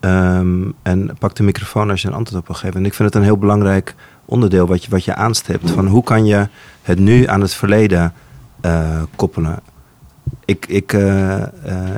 Ehm, 0.00 0.70
en 0.82 1.10
pak 1.18 1.34
de 1.34 1.42
microfoon 1.42 1.90
als 1.90 2.02
je 2.02 2.08
een 2.08 2.14
antwoord 2.14 2.40
op 2.40 2.46
wil 2.46 2.56
geven. 2.56 2.76
En 2.76 2.86
ik 2.86 2.94
vind 2.94 3.08
het 3.08 3.18
een 3.18 3.28
heel 3.28 3.38
belangrijk 3.38 3.94
onderdeel 4.24 4.66
wat 4.66 4.84
je, 4.84 4.90
wat 4.90 5.04
je 5.04 5.14
aanstipt. 5.14 5.70
Van 5.70 5.86
hoe 5.86 6.02
kan 6.02 6.26
je 6.26 6.48
het 6.82 6.98
nu 6.98 7.26
aan 7.26 7.40
het 7.40 7.54
verleden 7.54 8.12
eh, 8.60 9.02
koppelen? 9.16 9.58
Ik, 10.44 10.66
ik, 10.66 10.92
eh, 10.92 11.42
eh, 11.42 11.48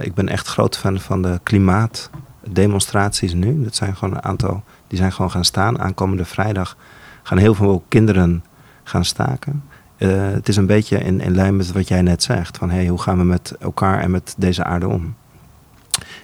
ik 0.03 0.15
ben 0.15 0.29
echt 0.29 0.49
groot 0.49 0.79
fan 0.79 1.01
van 1.01 1.23
de 1.23 1.41
klimaatdemonstraties 1.43 3.35
nu. 3.35 3.65
Dat 3.65 3.75
zijn 3.75 3.97
gewoon 3.97 4.15
een 4.15 4.25
aantal, 4.25 4.63
die 4.87 4.99
zijn 4.99 5.13
gewoon 5.13 5.31
gaan 5.31 5.45
staan. 5.45 5.81
Aankomende 5.81 6.25
vrijdag 6.25 6.77
gaan 7.23 7.39
heel 7.39 7.55
veel 7.55 7.85
kinderen 7.89 8.45
gaan 8.85 9.05
staken. 9.05 9.65
Eh, 9.97 10.09
het 10.13 10.49
is 10.49 10.57
een 10.57 10.67
beetje 10.67 10.99
in, 10.99 11.21
in 11.21 11.35
lijn 11.35 11.57
met 11.57 11.73
wat 11.73 11.89
jij 11.89 12.03
net 12.03 12.23
zegt. 12.23 12.57
Van 12.57 12.71
hey, 12.71 12.87
hoe 12.87 13.01
gaan 13.01 13.19
we 13.19 13.25
met 13.25 13.55
elkaar 13.61 14.01
en 14.01 14.11
met 14.11 14.35
deze 14.37 14.65
aarde 14.65 14.89
om? 14.89 15.15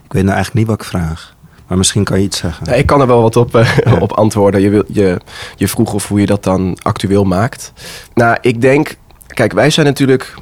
Ik 0.05 0.13
weet 0.13 0.23
nou 0.23 0.35
eigenlijk 0.35 0.55
niet 0.55 0.67
wat 0.67 0.81
ik 0.81 0.85
vraag. 0.85 1.35
Maar 1.67 1.79
misschien 1.79 2.05
kan 2.05 2.19
je 2.19 2.25
iets 2.25 2.39
zeggen. 2.39 2.67
Ja, 2.67 2.73
ik 2.73 2.87
kan 2.87 3.01
er 3.01 3.07
wel 3.07 3.23
wat 3.23 3.37
op, 3.37 3.65
op 4.01 4.13
antwoorden. 4.13 4.61
Je, 4.61 4.69
wil, 4.69 4.85
je, 4.87 5.21
je 5.57 5.69
vroeg 5.69 5.93
of 5.95 6.09
hoe 6.09 6.21
je 6.21 6.27
dat 6.27 6.45
dan 6.45 6.79
actueel 6.83 7.25
maakt. 7.25 7.73
Nou, 8.15 8.39
ik 8.41 8.61
denk... 8.61 8.97
Kijk, 9.27 9.53
wij 9.53 9.71
zijn 9.71 9.87
natuurlijk 9.87 10.35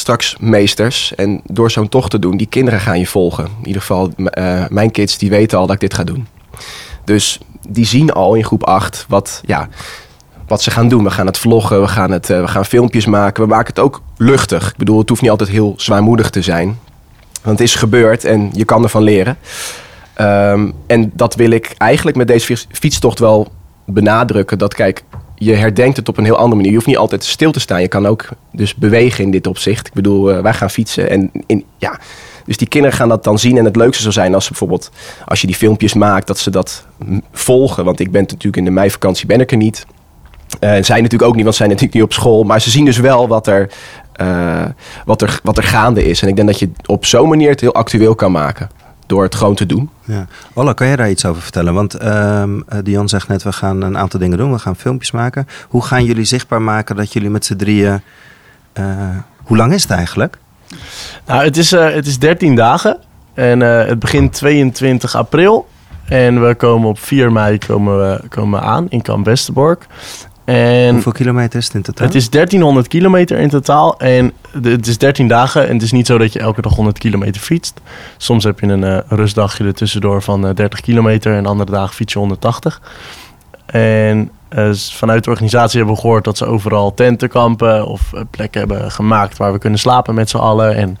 straks 0.00 0.36
meesters. 0.40 1.14
En 1.14 1.40
door 1.44 1.70
zo'n 1.70 1.88
tocht 1.88 2.10
te 2.10 2.18
doen, 2.18 2.36
die 2.36 2.46
kinderen 2.46 2.80
gaan 2.80 2.98
je 2.98 3.06
volgen. 3.06 3.44
In 3.44 3.66
ieder 3.66 3.80
geval, 3.80 4.10
eh, 4.16 4.64
mijn 4.68 4.90
kids, 4.90 5.18
die 5.18 5.30
weten 5.30 5.58
al 5.58 5.66
dat 5.66 5.74
ik 5.74 5.80
dit 5.80 5.94
ga 5.94 6.04
doen. 6.04 6.26
Dus 7.04 7.38
die 7.68 7.86
zien 7.86 8.12
al 8.12 8.34
in 8.34 8.44
groep 8.44 8.64
8 8.64 9.04
wat, 9.08 9.40
ja, 9.44 9.68
wat 10.46 10.62
ze 10.62 10.70
gaan 10.70 10.88
doen. 10.88 11.04
We 11.04 11.10
gaan 11.10 11.26
het 11.26 11.38
vloggen, 11.38 11.80
we 11.80 11.88
gaan, 11.88 12.10
het, 12.10 12.30
eh, 12.30 12.40
we 12.40 12.48
gaan 12.48 12.64
filmpjes 12.64 13.06
maken. 13.06 13.42
We 13.42 13.48
maken 13.48 13.66
het 13.66 13.78
ook 13.78 14.02
luchtig. 14.16 14.70
Ik 14.70 14.76
bedoel, 14.76 14.98
het 14.98 15.08
hoeft 15.08 15.20
niet 15.20 15.30
altijd 15.30 15.50
heel 15.50 15.74
zwaarmoedig 15.76 16.30
te 16.30 16.42
zijn. 16.42 16.78
Want 17.42 17.58
het 17.58 17.68
is 17.68 17.74
gebeurd 17.74 18.24
en 18.24 18.50
je 18.52 18.64
kan 18.64 18.82
ervan 18.82 19.02
leren. 19.02 19.36
Ehm, 20.14 20.70
en 20.86 21.10
dat 21.14 21.34
wil 21.34 21.50
ik 21.50 21.74
eigenlijk 21.78 22.16
met 22.16 22.26
deze 22.28 22.46
fiets- 22.46 22.66
fietstocht 22.70 23.18
wel 23.18 23.52
benadrukken. 23.86 24.58
Dat 24.58 24.74
kijk, 24.74 25.04
je 25.40 25.54
herdenkt 25.54 25.96
het 25.96 26.08
op 26.08 26.18
een 26.18 26.24
heel 26.24 26.36
andere 26.36 26.54
manier. 26.54 26.68
Je 26.68 26.74
hoeft 26.74 26.86
niet 26.86 26.96
altijd 26.96 27.24
stil 27.24 27.52
te 27.52 27.60
staan. 27.60 27.80
Je 27.80 27.88
kan 27.88 28.06
ook 28.06 28.28
dus 28.52 28.74
bewegen 28.74 29.24
in 29.24 29.30
dit 29.30 29.46
opzicht. 29.46 29.86
Ik 29.86 29.92
bedoel, 29.92 30.32
eh, 30.32 30.42
wij 30.42 30.54
gaan 30.54 30.70
fietsen 30.70 31.10
en 31.10 31.30
in, 31.46 31.64
ja... 31.76 31.98
Dus 32.44 32.58
die 32.58 32.68
kinderen 32.68 32.96
gaan 32.96 33.08
dat 33.08 33.24
dan 33.24 33.38
zien. 33.38 33.58
En 33.58 33.64
het 33.64 33.76
leukste 33.76 34.02
zou 34.02 34.14
zijn 34.14 34.34
als 34.34 34.44
ze 34.44 34.50
bijvoorbeeld, 34.50 34.90
als 35.24 35.40
je 35.40 35.46
die 35.46 35.56
filmpjes 35.56 35.94
maakt, 35.94 36.26
dat 36.26 36.38
ze 36.38 36.50
dat 36.50 36.86
volgen. 37.32 37.84
Want 37.84 38.00
ik 38.00 38.10
ben 38.10 38.20
natuurlijk 38.20 38.56
in 38.56 38.64
de 38.64 38.70
meivakantie 38.70 39.26
ben 39.26 39.40
ik 39.40 39.50
er 39.50 39.56
niet. 39.56 39.86
Eh, 40.60 40.70
zij 40.70 41.00
natuurlijk 41.00 41.22
ook 41.22 41.34
niet, 41.34 41.44
want 41.44 41.56
zij 41.56 41.66
zijn 41.66 41.68
natuurlijk 41.68 41.94
niet 41.94 42.02
op 42.02 42.12
school. 42.12 42.42
Maar 42.42 42.60
ze 42.60 42.70
zien 42.70 42.84
dus 42.84 42.98
wel 42.98 43.28
wat 43.28 43.46
er, 43.46 43.70
eh, 44.12 44.64
wat 45.04 45.22
er, 45.22 45.40
wat 45.42 45.56
er 45.56 45.62
gaande 45.62 46.04
is. 46.04 46.22
En 46.22 46.28
ik 46.28 46.36
denk 46.36 46.48
dat 46.48 46.58
je 46.58 46.70
op 46.86 47.04
zo'n 47.04 47.28
manier 47.28 47.50
het 47.50 47.60
heel 47.60 47.74
actueel 47.74 48.14
kan 48.14 48.32
maken. 48.32 48.70
Door 49.10 49.22
het 49.22 49.34
gewoon 49.34 49.54
te 49.54 49.66
doen. 49.66 49.90
Ja. 50.04 50.26
Ola, 50.54 50.72
kan 50.72 50.86
jij 50.86 50.96
daar 50.96 51.10
iets 51.10 51.24
over 51.24 51.42
vertellen? 51.42 51.74
Want 51.74 51.94
ehm 51.94 52.60
eh, 52.68 52.78
Dion 52.82 53.08
zegt 53.08 53.28
net, 53.28 53.42
we 53.42 53.52
gaan 53.52 53.82
een 53.82 53.98
aantal 53.98 54.20
dingen 54.20 54.38
doen. 54.38 54.52
We 54.52 54.58
gaan 54.58 54.76
filmpjes 54.76 55.10
maken. 55.10 55.46
Hoe 55.68 55.84
gaan 55.84 56.04
jullie 56.04 56.24
zichtbaar 56.24 56.62
maken 56.62 56.96
dat 56.96 57.12
jullie 57.12 57.30
met 57.30 57.44
z'n 57.44 57.56
drieën... 57.56 58.00
eh, 58.72 58.84
hoe 59.42 59.56
lang 59.56 59.72
is 59.72 59.82
het 59.82 59.90
eigenlijk? 59.90 60.38
Nou, 61.26 61.44
het 61.44 61.56
is, 61.56 61.72
eh, 61.72 61.94
het 61.94 62.06
is 62.06 62.18
13 62.18 62.54
dagen. 62.54 62.98
En 63.34 63.62
eh, 63.62 63.86
het 63.86 63.98
begint 63.98 64.32
22 64.32 65.14
april. 65.14 65.68
En 66.08 66.46
we 66.46 66.54
komen 66.54 66.88
op 66.88 66.98
4 66.98 67.32
mei 67.32 67.58
komen 67.58 67.98
we, 67.98 68.28
komen 68.28 68.60
we 68.60 68.66
aan 68.66 68.86
in 68.88 69.02
Kamp 69.02 69.24
Westerbork. 69.24 69.86
En 70.44 70.92
Hoeveel 70.92 71.12
kilometer 71.12 71.58
is 71.58 71.66
het 71.66 71.74
in 71.74 71.82
totaal? 71.82 72.06
het 72.06 72.16
is 72.16 72.30
1300 72.30 72.88
kilometer 72.88 73.38
in 73.38 73.48
totaal. 73.48 73.98
En 73.98 74.32
het 74.62 74.86
is 74.86 74.98
13 74.98 75.28
dagen. 75.28 75.68
En 75.68 75.74
het 75.74 75.82
is 75.82 75.92
niet 75.92 76.06
zo 76.06 76.18
dat 76.18 76.32
je 76.32 76.38
elke 76.38 76.62
dag 76.62 76.74
100 76.74 76.98
kilometer 76.98 77.40
fietst. 77.40 77.80
Soms 78.16 78.44
heb 78.44 78.60
je 78.60 78.66
een 78.66 78.84
eh, 78.84 78.98
rustdagje 79.08 79.64
er 79.64 79.74
tussendoor 79.74 80.22
van 80.22 80.46
eh, 80.46 80.54
30 80.54 80.80
kilometer. 80.80 81.36
En 81.36 81.46
andere 81.46 81.70
dagen 81.70 81.94
fiets 81.94 82.12
je 82.12 82.18
180. 82.18 82.80
En 83.66 84.30
eh, 84.50 84.72
vanuit 84.72 85.24
de 85.24 85.30
organisatie 85.30 85.76
hebben 85.78 85.94
we 85.94 86.00
gehoord 86.00 86.24
dat 86.24 86.36
ze 86.36 86.46
overal 86.46 86.94
tentenkampen 86.94 87.86
of 87.86 88.12
eh, 88.12 88.20
plekken 88.30 88.60
hebben 88.60 88.90
gemaakt 88.90 89.36
waar 89.36 89.52
we 89.52 89.58
kunnen 89.58 89.78
slapen 89.78 90.14
met 90.14 90.30
z'n 90.30 90.36
allen 90.36 90.74
en 90.74 90.98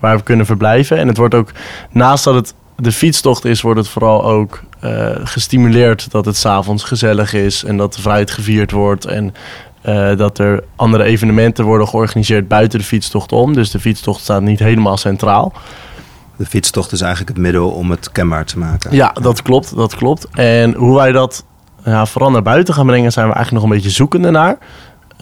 waar 0.00 0.16
we 0.16 0.22
kunnen 0.22 0.46
verblijven. 0.46 0.98
En 0.98 1.08
het 1.08 1.16
wordt 1.16 1.34
ook, 1.34 1.50
naast 1.90 2.24
dat 2.24 2.34
het 2.34 2.54
de 2.76 2.92
fietstocht 2.92 3.44
is, 3.44 3.60
wordt 3.60 3.80
het 3.80 3.88
vooral 3.88 4.24
ook 4.24 4.62
eh, 4.80 5.10
gestimuleerd 5.24 6.10
dat 6.10 6.24
het 6.24 6.36
s'avonds 6.36 6.84
gezellig 6.84 7.32
is 7.32 7.64
en 7.64 7.76
dat 7.76 7.94
de 7.94 8.02
vrijheid 8.02 8.30
gevierd 8.30 8.70
wordt. 8.70 9.04
En 9.04 9.34
eh, 9.80 10.16
dat 10.16 10.38
er 10.38 10.64
andere 10.76 11.04
evenementen 11.04 11.64
worden 11.64 11.88
georganiseerd 11.88 12.48
buiten 12.48 12.78
de 12.78 12.84
fietstocht 12.84 13.32
om. 13.32 13.54
Dus 13.54 13.70
de 13.70 13.80
fietstocht 13.80 14.20
staat 14.20 14.42
niet 14.42 14.58
helemaal 14.58 14.96
centraal. 14.96 15.52
De 16.36 16.46
fietstocht 16.46 16.92
is 16.92 17.00
eigenlijk 17.00 17.36
het 17.36 17.46
middel 17.46 17.70
om 17.70 17.90
het 17.90 18.12
kenbaar 18.12 18.44
te 18.44 18.58
maken. 18.58 18.94
Ja, 18.94 19.14
dat 19.20 19.42
klopt, 19.42 19.76
dat 19.76 19.94
klopt. 19.94 20.28
En 20.32 20.74
hoe 20.74 20.96
wij 20.96 21.12
dat 21.12 21.44
ja, 21.84 22.06
vooral 22.06 22.30
naar 22.30 22.42
buiten 22.42 22.74
gaan 22.74 22.86
brengen, 22.86 23.12
zijn 23.12 23.28
we 23.28 23.34
eigenlijk 23.34 23.64
nog 23.64 23.72
een 23.72 23.78
beetje 23.78 23.96
zoekende 23.96 24.30
naar. 24.30 24.58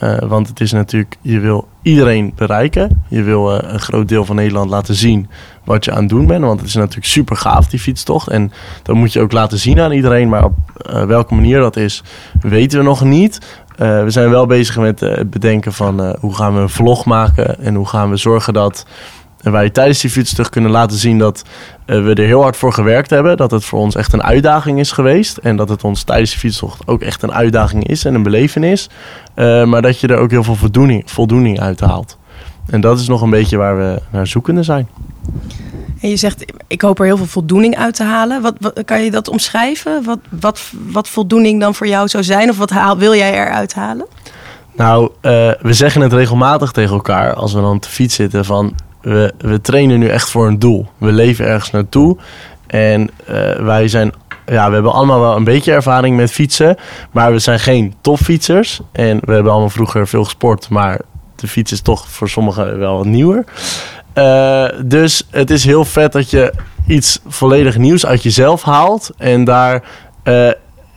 Eh, 0.03 0.19
want 0.19 0.49
het 0.49 0.61
is 0.61 0.73
natuurlijk, 0.73 1.17
je 1.21 1.41
wil 1.41 1.69
iedereen 1.83 2.33
bereiken. 2.37 3.05
Je 3.09 3.23
wil 3.23 3.61
eh, 3.61 3.73
een 3.73 3.81
groot 3.81 4.09
deel 4.09 4.25
van 4.25 4.37
Nederland 4.37 4.71
laten 4.71 4.95
zien 4.95 5.29
wat 5.65 5.85
je 5.85 5.93
aan 5.93 6.01
het 6.01 6.09
doen 6.09 6.27
bent. 6.27 6.45
Want 6.45 6.61
het 6.61 6.69
is 6.69 6.75
natuurlijk 6.75 7.07
super 7.07 7.37
gaaf, 7.37 7.69
die 7.69 7.81
fietstocht. 7.81 8.29
En 8.29 8.53
dat 8.83 8.97
moet 8.97 9.13
je 9.13 9.21
ook 9.21 9.33
laten 9.33 9.59
zien 9.59 9.81
aan 9.81 9.93
iedereen. 9.93 10.29
Maar 10.29 10.45
op 10.45 10.55
eh, 10.77 11.05
welke 11.05 11.35
manier 11.35 11.61
dat 11.61 11.77
is, 11.77 12.03
weten 12.41 12.79
we 12.79 12.85
nog 12.85 13.05
niet. 13.05 13.61
We 13.77 14.05
zijn 14.11 14.31
wel 14.31 14.47
bezig 14.47 14.77
met 14.77 15.01
het 15.01 15.31
bedenken 15.31 15.73
van 15.73 16.17
hoe 16.21 16.35
gaan 16.35 16.55
we 16.55 16.61
een 16.61 16.69
vlog 16.69 17.05
maken. 17.05 17.61
En 17.61 17.75
hoe 17.75 17.89
gaan 17.89 18.11
we 18.11 18.17
zorgen 18.17 18.53
dat 18.53 18.87
wij 19.43 19.71
tijdens 19.71 20.01
die 20.01 20.11
fietstocht 20.11 20.49
kunnen 20.51 20.71
laten 20.71 20.99
zien 20.99 21.19
dat 21.19 21.43
eh, 21.87 22.03
we 22.05 22.15
er 22.15 22.25
heel 22.25 22.43
hard 22.43 22.57
voor 22.57 22.73
gewerkt 22.73 23.11
hebben. 23.11 23.37
Dat 23.37 23.51
het 23.51 23.65
voor 23.65 23.79
ons 23.79 23.95
echt 23.95 24.13
een 24.13 24.23
uitdaging 24.23 24.79
is 24.79 24.93
geweest. 24.93 25.37
En 25.37 25.57
dat 25.57 25.69
het 25.69 25.85
ons 25.85 26.03
tijdens 26.03 26.33
de 26.33 26.39
fietstocht 26.39 26.87
ook 26.87 27.01
echt 27.03 27.23
een 27.23 27.33
uitdaging 27.33 27.89
is 27.89 28.05
en 28.05 28.15
een 28.15 28.23
belevenis. 28.23 28.89
Eh, 29.35 29.65
maar 29.65 29.83
dat 29.83 30.01
je 30.01 30.07
er 30.07 30.19
ook 30.19 30.31
heel 30.31 30.45
veel 30.45 30.55
voldoening, 30.57 31.03
voldoening 31.11 31.61
uit 31.61 31.81
haalt. 31.81 32.19
En 32.67 32.81
dat 32.81 33.01
is 33.01 33.09
nog 33.09 33.23
een 33.23 33.31
beetje 33.31 33.57
waar 33.57 33.77
we 33.79 34.01
naar 34.11 34.27
zoekende 34.27 34.63
zijn. 34.63 34.89
En 36.01 36.09
je 36.09 36.17
zegt, 36.17 36.45
ik 36.67 36.81
hoop 36.81 36.99
er 36.99 37.05
heel 37.05 37.17
veel 37.17 37.27
voldoening 37.27 37.77
uit 37.77 37.95
te 37.95 38.03
halen. 38.03 38.43
Wat, 38.43 38.55
wat- 38.61 38.83
kan 38.85 39.03
je 39.05 39.11
dat 39.11 39.29
omschrijven? 39.29 40.05
Wat, 40.05 40.19
wat, 40.41 40.61
wat 40.93 41.09
voldoening 41.09 41.61
dan 41.61 41.75
voor 41.75 41.87
jou 41.87 42.09
zou 42.09 42.25
zijn? 42.25 42.51
Of 42.51 42.59
wat 42.59 42.71
haal, 42.71 42.99
wil 42.99 43.15
jij 43.15 43.33
eruit 43.33 43.75
halen? 43.75 44.07
Nou, 44.77 45.11
eh, 45.21 45.31
we 45.61 45.73
zeggen 45.73 46.01
het 46.01 46.13
regelmatig 46.13 46.71
tegen 46.73 46.95
elkaar 46.95 47.35
als 47.35 47.53
we 47.53 47.61
dan 47.61 47.75
op 47.75 47.83
de 47.83 47.89
fiets 47.89 48.15
zitten 48.15 48.45
van 48.45 48.75
we, 49.03 49.33
we 49.39 49.61
trainen 49.61 49.99
nu 49.99 50.09
echt 50.09 50.31
voor 50.31 50.47
een 50.47 50.59
doel. 50.59 50.87
We 50.99 51.13
leven 51.13 51.47
ergens 51.47 51.71
naartoe 51.71 52.17
en 52.67 53.11
eh, 53.27 53.53
wij 53.53 53.89
zijn, 53.89 54.13
ja, 54.47 54.69
we 54.69 54.75
hebben 54.75 54.93
allemaal 54.93 55.21
wel 55.21 55.37
een 55.37 55.45
beetje 55.45 55.73
ervaring 55.73 56.17
met 56.17 56.31
fietsen, 56.31 56.77
maar 57.11 57.33
we 57.33 57.39
zijn 57.39 57.61
geen 57.61 57.95
topfietsers 58.01 58.81
en 58.93 59.21
we 59.25 59.33
hebben 59.33 59.53
allemaal 59.53 59.71
vroeger 59.71 60.09
veel 60.09 60.25
gesport, 60.25 60.69
maar 60.69 61.01
de 61.37 61.49
fiets 61.49 61.73
is 61.73 61.81
toch 61.81 62.09
voor 62.09 62.29
sommigen 62.29 62.79
wel 62.79 62.97
wat 62.97 63.07
nieuwer. 63.07 63.45
Eh, 64.13 64.69
dus 64.85 65.27
het 65.31 65.51
is 65.51 65.65
heel 65.65 65.85
vet 65.85 66.13
dat 66.13 66.31
je 66.31 66.53
iets 66.87 67.21
volledig 67.27 67.79
nieuws 67.79 68.07
uit 68.07 68.23
jezelf 68.23 68.63
haalt 68.63 69.11
en 69.19 69.45
daar 69.45 69.83
eh, 70.23 70.51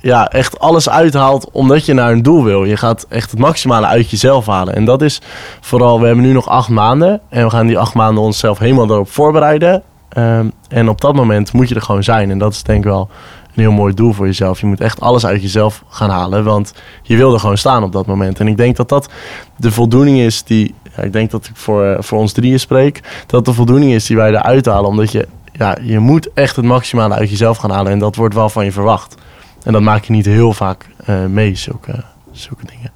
ja, 0.05 0.27
echt 0.27 0.59
alles 0.59 0.89
uithaalt 0.89 1.49
omdat 1.51 1.85
je 1.85 1.93
naar 1.93 2.11
een 2.11 2.21
doel 2.21 2.43
wil. 2.43 2.63
Je 2.63 2.77
gaat 2.77 3.05
echt 3.09 3.31
het 3.31 3.39
maximale 3.39 3.85
uit 3.85 4.09
jezelf 4.09 4.45
halen. 4.45 4.75
En 4.75 4.85
dat 4.85 5.01
is 5.01 5.21
vooral, 5.61 5.99
we 5.99 6.05
hebben 6.05 6.25
nu 6.25 6.33
nog 6.33 6.47
acht 6.47 6.69
maanden. 6.69 7.21
En 7.29 7.43
we 7.43 7.49
gaan 7.49 7.67
die 7.67 7.79
acht 7.79 7.93
maanden 7.93 8.23
onszelf 8.23 8.59
helemaal 8.59 8.89
erop 8.89 9.09
voorbereiden. 9.09 9.83
Ehm, 10.09 10.49
en 10.67 10.89
op 10.89 11.01
dat 11.01 11.15
moment 11.15 11.53
moet 11.53 11.69
je 11.69 11.75
er 11.75 11.81
gewoon 11.81 12.03
zijn. 12.03 12.31
En 12.31 12.37
dat 12.37 12.53
is 12.53 12.63
denk 12.63 12.77
ik 12.77 12.85
wel 12.85 13.09
een 13.55 13.61
heel 13.61 13.71
mooi 13.71 13.93
doel 13.93 14.13
voor 14.13 14.25
jezelf. 14.25 14.59
Je 14.59 14.65
moet 14.65 14.81
echt 14.81 14.99
alles 14.99 15.25
uit 15.25 15.41
jezelf 15.41 15.83
gaan 15.89 16.09
halen. 16.09 16.43
Want 16.43 16.73
je 17.01 17.15
wil 17.15 17.33
er 17.33 17.39
gewoon 17.39 17.57
staan 17.57 17.83
op 17.83 17.91
dat 17.91 18.05
moment. 18.05 18.39
En 18.39 18.47
ik 18.47 18.57
denk 18.57 18.75
dat 18.75 18.89
dat 18.89 19.09
de 19.57 19.71
voldoening 19.71 20.19
is 20.19 20.43
die... 20.43 20.75
Ik 21.01 21.13
denk 21.13 21.31
dat 21.31 21.45
ik 21.45 21.55
voor, 21.55 21.85
eh, 21.85 22.01
voor 22.01 22.19
ons 22.19 22.31
drieën 22.31 22.59
spreek. 22.59 23.23
Dat 23.27 23.45
de 23.45 23.53
voldoening 23.53 23.91
is 23.91 24.05
die 24.05 24.15
wij 24.15 24.29
eruit 24.29 24.65
halen. 24.65 24.89
Omdat 24.89 25.11
je, 25.11 25.27
ja, 25.51 25.77
je 25.81 25.99
moet 25.99 26.29
echt 26.33 26.55
het 26.55 26.65
maximale 26.65 27.13
uit 27.13 27.29
jezelf 27.29 27.57
gaan 27.57 27.71
halen. 27.71 27.91
En 27.91 27.99
dat 27.99 28.15
wordt 28.15 28.35
wel 28.35 28.49
van 28.49 28.65
je 28.65 28.71
verwacht. 28.71 29.15
En 29.65 29.73
dat 29.73 29.81
maak 29.81 30.03
je 30.03 30.11
niet 30.11 30.25
heel 30.25 30.53
vaak 30.53 30.85
eh, 31.05 31.25
mee, 31.25 31.55
zulke, 31.55 32.03
zulke 32.31 32.65
dingen. 32.65 32.91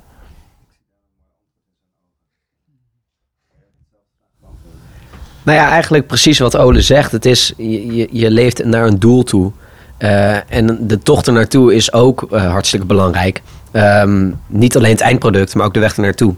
Nou 5.43 5.57
ja, 5.57 5.69
eigenlijk 5.69 6.07
precies 6.07 6.39
wat 6.39 6.57
Ole 6.57 6.81
zegt. 6.81 7.11
Het 7.11 7.25
is, 7.25 7.53
je, 7.57 8.07
je- 8.11 8.31
leeft 8.31 8.63
naar 8.65 8.85
een 8.85 8.99
doel 8.99 9.23
toe. 9.23 9.51
Eh, 9.97 10.51
en 10.53 10.87
de 10.87 10.99
tocht 10.99 11.27
er 11.27 11.33
naartoe 11.33 11.75
is 11.75 11.93
ook 11.93 12.27
eh, 12.31 12.51
hartstikke 12.51 12.85
belangrijk. 12.85 13.41
Ehm, 13.71 14.31
niet 14.47 14.75
alleen 14.77 14.91
het 14.91 15.01
eindproduct, 15.01 15.55
maar 15.55 15.65
ook 15.65 15.73
de 15.73 15.79
weg 15.79 15.95
er 15.95 16.01
naartoe. 16.01 16.35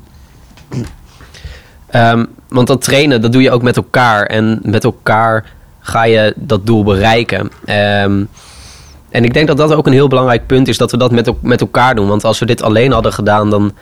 Ehm, 1.87 2.25
want 2.49 2.67
dat 2.67 2.81
trainen, 2.81 3.21
dat 3.21 3.31
doe 3.31 3.41
je 3.41 3.51
ook 3.51 3.61
met 3.61 3.75
elkaar. 3.77 4.25
En 4.25 4.59
met 4.63 4.83
elkaar 4.83 5.45
ga 5.79 6.03
je 6.03 6.33
dat 6.37 6.65
doel 6.65 6.83
bereiken. 6.83 7.49
Ehm, 7.65 8.23
en 9.11 9.23
ik 9.23 9.33
denk 9.33 9.47
dat 9.47 9.57
dat 9.57 9.73
ook 9.73 9.87
een 9.87 9.93
heel 9.93 10.07
belangrijk 10.07 10.45
punt 10.45 10.67
is, 10.67 10.77
dat 10.77 10.91
we 10.91 10.97
dat 10.97 11.11
met, 11.11 11.31
met 11.41 11.61
elkaar 11.61 11.95
doen. 11.95 12.07
Want 12.07 12.23
als 12.23 12.39
we 12.39 12.45
dit 12.45 12.61
alleen 12.61 12.91
hadden 12.91 13.13
gedaan, 13.13 13.49
dan 13.49 13.73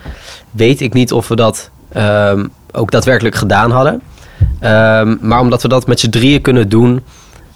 weet 0.50 0.80
ik 0.80 0.92
niet 0.92 1.12
of 1.12 1.28
we 1.28 1.36
dat 1.36 1.70
ehm, 1.92 2.46
ook 2.72 2.90
daadwerkelijk 2.90 3.34
gedaan 3.34 3.70
hadden. 3.70 4.02
Ehm, 4.60 5.16
maar 5.20 5.40
omdat 5.40 5.62
we 5.62 5.68
dat 5.68 5.86
met 5.86 6.00
z'n 6.00 6.10
drieën 6.10 6.40
kunnen 6.40 6.68
doen, 6.68 7.04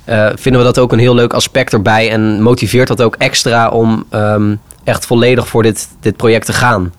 eh, 0.04 0.28
vinden 0.34 0.60
we 0.60 0.66
dat 0.66 0.78
ook 0.78 0.92
een 0.92 0.98
heel 0.98 1.14
leuk 1.14 1.32
aspect 1.32 1.72
erbij. 1.72 2.10
En 2.10 2.42
motiveert 2.42 2.88
dat 2.88 3.02
ook 3.02 3.16
extra 3.18 3.68
om 3.68 4.04
ehm, 4.10 4.54
echt 4.84 5.06
volledig 5.06 5.48
voor 5.48 5.62
dit, 5.62 5.88
dit 6.00 6.16
project 6.16 6.46
te 6.46 6.52
gaan. 6.52 6.92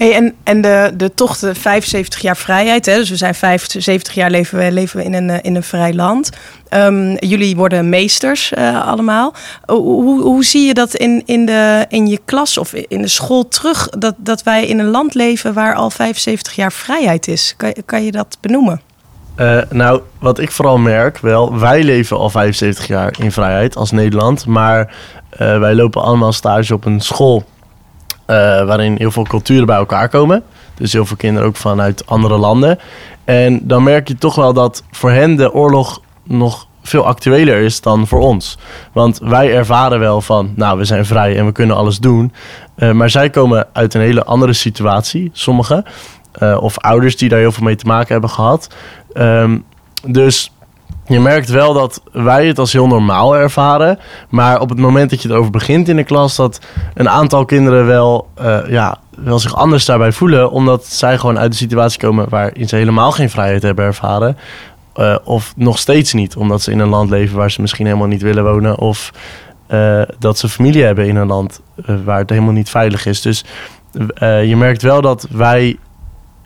En 0.00 0.34
en 0.44 0.60
de, 0.60 0.92
de 0.96 1.14
tocht, 1.14 1.40
de 1.40 1.54
75 1.54 2.20
jaar 2.20 2.36
vrijheid. 2.36 2.86
Hè? 2.86 2.94
Dus 2.94 3.10
we 3.10 3.16
zijn 3.16 3.34
75 3.34 4.14
jaar 4.14 4.30
leven 4.30 4.58
we, 4.58 4.72
leven 4.72 4.98
we 4.98 5.04
in, 5.04 5.14
een, 5.14 5.30
eh, 5.30 5.38
in 5.42 5.56
een 5.56 5.62
vrij 5.62 5.94
land. 5.94 6.30
Ehm, 6.68 7.14
jullie 7.14 7.56
worden 7.56 7.88
meesters 7.88 8.52
eh, 8.52 8.86
allemaal. 8.86 9.34
Hoe, 9.66 10.22
hoe, 10.22 10.44
zie 10.44 10.66
je 10.66 10.74
dat 10.74 10.94
in, 10.94 11.22
in, 11.26 11.46
de, 11.46 11.86
in 11.88 12.06
je 12.06 12.20
klas 12.24 12.58
of 12.58 12.72
in 12.74 13.02
de 13.02 13.08
school 13.08 13.48
terug? 13.48 13.88
Dat, 13.88 14.14
dat 14.18 14.42
wij 14.42 14.66
in 14.66 14.78
een 14.78 14.90
land 14.90 15.14
leven 15.14 15.54
waar 15.54 15.74
al 15.74 15.90
75 15.90 16.54
jaar 16.54 16.72
vrijheid 16.72 17.28
is. 17.28 17.54
Kan, 17.56 17.74
kan 17.84 18.04
je 18.04 18.12
dat 18.12 18.38
benoemen? 18.40 18.80
Eh, 19.34 19.58
nou, 19.70 20.00
wat 20.18 20.38
ik 20.38 20.50
vooral 20.50 20.78
merk, 20.78 21.18
wel, 21.18 21.58
wij 21.58 21.82
leven 21.82 22.16
al 22.16 22.30
75 22.30 22.86
jaar 22.86 23.14
in 23.18 23.32
vrijheid 23.32 23.76
als 23.76 23.90
Nederland. 23.90 24.46
Maar 24.46 24.94
wij 25.36 25.74
lopen 25.74 26.02
allemaal 26.02 26.32
stage 26.32 26.74
op 26.74 26.84
een 26.84 27.00
school 27.00 27.44
waarin 28.66 28.96
heel 28.98 29.10
veel 29.10 29.24
culturen 29.24 29.66
bij 29.66 29.76
elkaar 29.76 30.08
komen. 30.08 30.42
Dus 30.74 30.92
heel 30.92 31.06
veel 31.06 31.16
kinderen 31.16 31.48
ook 31.48 31.56
vanuit 31.56 32.06
andere 32.06 32.36
landen. 32.36 32.78
En 33.24 33.60
dan 33.62 33.82
merk 33.82 34.08
je 34.08 34.14
toch 34.14 34.34
wel 34.34 34.52
dat 34.52 34.82
voor 34.90 35.10
hen 35.10 35.36
de 35.36 35.52
oorlog 35.52 36.00
nog 36.24 36.66
veel 36.82 37.06
actueler 37.06 37.60
is 37.60 37.80
dan 37.80 38.06
voor 38.06 38.20
ons. 38.20 38.58
Want 38.92 39.18
wij 39.18 39.54
ervaren 39.54 39.98
wel 39.98 40.20
van, 40.20 40.52
nou, 40.56 40.78
we 40.78 40.84
zijn 40.84 41.06
vrij 41.06 41.36
en 41.36 41.46
we 41.46 41.52
kunnen 41.52 41.76
alles 41.76 41.98
doen. 41.98 42.32
Uh, 42.76 42.90
maar 42.90 43.10
zij 43.10 43.30
komen 43.30 43.66
uit 43.72 43.94
een 43.94 44.00
hele 44.00 44.24
andere 44.24 44.52
situatie, 44.52 45.30
sommigen. 45.32 45.84
Uh, 46.42 46.56
of 46.60 46.78
ouders 46.78 47.16
die 47.16 47.28
daar 47.28 47.38
heel 47.38 47.52
veel 47.52 47.64
mee 47.64 47.76
te 47.76 47.86
maken 47.86 48.12
hebben 48.12 48.30
gehad. 48.30 48.74
Um, 49.14 49.64
dus 50.06 50.52
je 51.10 51.20
merkt 51.20 51.48
wel 51.48 51.72
dat 51.72 52.02
wij 52.12 52.46
het 52.46 52.58
als 52.58 52.72
heel 52.72 52.86
normaal 52.86 53.36
ervaren. 53.36 53.98
Maar 54.28 54.60
op 54.60 54.68
het 54.68 54.78
moment 54.78 55.10
dat 55.10 55.22
je 55.22 55.28
erover 55.28 55.50
begint 55.50 55.88
in 55.88 55.96
de 55.96 56.04
klas, 56.04 56.36
dat 56.36 56.60
een 56.94 57.08
aantal 57.08 57.44
kinderen 57.44 57.86
wel, 57.86 58.28
uh, 58.42 58.58
ja, 58.68 58.98
wel 59.16 59.38
zich 59.38 59.54
anders 59.54 59.84
daarbij 59.84 60.12
voelen. 60.12 60.50
Omdat 60.50 60.86
zij 60.86 61.18
gewoon 61.18 61.38
uit 61.38 61.50
de 61.50 61.56
situatie 61.56 62.00
komen 62.00 62.28
waarin 62.28 62.68
ze 62.68 62.76
helemaal 62.76 63.12
geen 63.12 63.30
vrijheid 63.30 63.62
hebben 63.62 63.84
ervaren. 63.84 64.36
Uh, 64.96 65.16
of 65.24 65.52
nog 65.56 65.78
steeds 65.78 66.12
niet, 66.12 66.36
omdat 66.36 66.62
ze 66.62 66.70
in 66.70 66.78
een 66.78 66.88
land 66.88 67.10
leven 67.10 67.36
waar 67.36 67.50
ze 67.50 67.60
misschien 67.60 67.86
helemaal 67.86 68.08
niet 68.08 68.22
willen 68.22 68.44
wonen. 68.44 68.78
Of 68.78 69.10
uh, 69.70 70.02
dat 70.18 70.38
ze 70.38 70.48
familie 70.48 70.84
hebben 70.84 71.06
in 71.06 71.16
een 71.16 71.26
land 71.26 71.60
waar 72.04 72.18
het 72.18 72.30
helemaal 72.30 72.52
niet 72.52 72.70
veilig 72.70 73.06
is. 73.06 73.20
Dus 73.20 73.44
je 74.20 74.54
merkt 74.56 74.82
wel 74.82 75.00
dat 75.00 75.26
wij 75.30 75.78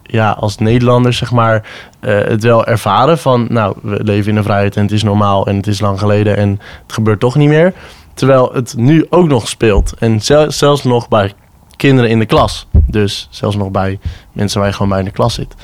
ja, 0.06 0.30
als 0.30 0.58
Nederlanders 0.58 1.16
zeg 1.16 1.30
maar, 1.30 1.62
uh, 2.00 2.18
het 2.24 2.42
wel 2.42 2.66
ervaren 2.66 3.18
van... 3.18 3.46
nou, 3.50 3.76
we 3.82 4.04
leven 4.04 4.30
in 4.30 4.36
een 4.36 4.44
vrijheid 4.44 4.76
en 4.76 4.82
het 4.82 4.92
is 4.92 5.02
normaal 5.02 5.46
en 5.46 5.56
het 5.56 5.66
is 5.66 5.80
lang 5.80 5.98
geleden... 5.98 6.36
en 6.36 6.50
het 6.82 6.92
gebeurt 6.92 7.20
toch 7.20 7.34
niet 7.34 7.48
meer. 7.48 7.72
Terwijl 8.14 8.52
het 8.52 8.74
nu 8.76 9.06
ook 9.10 9.28
nog 9.28 9.48
speelt. 9.48 9.94
En 9.98 10.20
zel 10.20 10.50
zelfs 10.50 10.84
nog 10.84 11.08
bij 11.08 11.32
kinderen 11.76 12.10
in 12.10 12.18
de 12.18 12.26
klas. 12.26 12.66
Dus 12.86 13.28
zelfs 13.30 13.56
nog 13.56 13.70
bij 13.70 13.98
mensen 14.32 14.58
waar 14.58 14.68
je 14.68 14.74
gewoon 14.74 14.88
bij 14.88 14.98
in 14.98 15.04
de 15.04 15.10
klas 15.10 15.34
zit. 15.34 15.54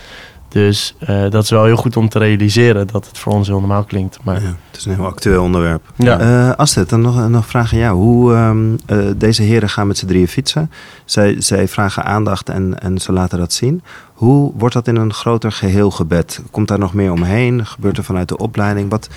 Dus 0.50 0.94
uh, 1.08 1.30
dat 1.30 1.42
is 1.42 1.50
wel 1.50 1.64
heel 1.64 1.76
goed 1.76 1.96
om 1.96 2.08
te 2.08 2.18
realiseren 2.18 2.86
dat 2.86 3.06
het 3.06 3.18
voor 3.18 3.32
ons 3.32 3.48
heel 3.48 3.58
normaal 3.58 3.84
klinkt. 3.84 4.18
Maar... 4.22 4.42
Ja, 4.42 4.54
het 4.70 4.76
is 4.76 4.84
een 4.84 4.94
heel 4.94 5.06
actueel 5.06 5.42
onderwerp. 5.42 5.82
Ja. 5.96 6.20
Uh, 6.20 6.54
Astrid, 6.56 6.88
dan 6.88 7.00
nog, 7.00 7.28
nog 7.28 7.46
vraag 7.46 7.72
aan 7.72 7.78
jou. 7.78 7.96
Hoe 7.96 8.34
um, 8.34 8.78
uh, 8.86 8.98
deze 9.16 9.42
heren 9.42 9.68
gaan 9.68 9.86
met 9.86 9.98
z'n 9.98 10.06
drieën 10.06 10.28
fietsen. 10.28 10.70
Zij, 11.04 11.40
zij 11.40 11.68
vragen 11.68 12.04
aandacht 12.04 12.48
en, 12.48 12.80
en 12.80 12.98
ze 12.98 13.12
laten 13.12 13.38
dat 13.38 13.52
zien. 13.52 13.82
Hoe 14.12 14.52
wordt 14.56 14.74
dat 14.74 14.88
in 14.88 14.96
een 14.96 15.12
groter 15.12 15.52
geheel 15.52 15.90
gebed? 15.90 16.42
Komt 16.50 16.68
daar 16.68 16.78
nog 16.78 16.94
meer 16.94 17.12
omheen? 17.12 17.66
Gebeurt 17.66 17.96
er 17.96 18.04
vanuit 18.04 18.28
de 18.28 18.38
opleiding? 18.38 18.90
Wat, 18.90 19.08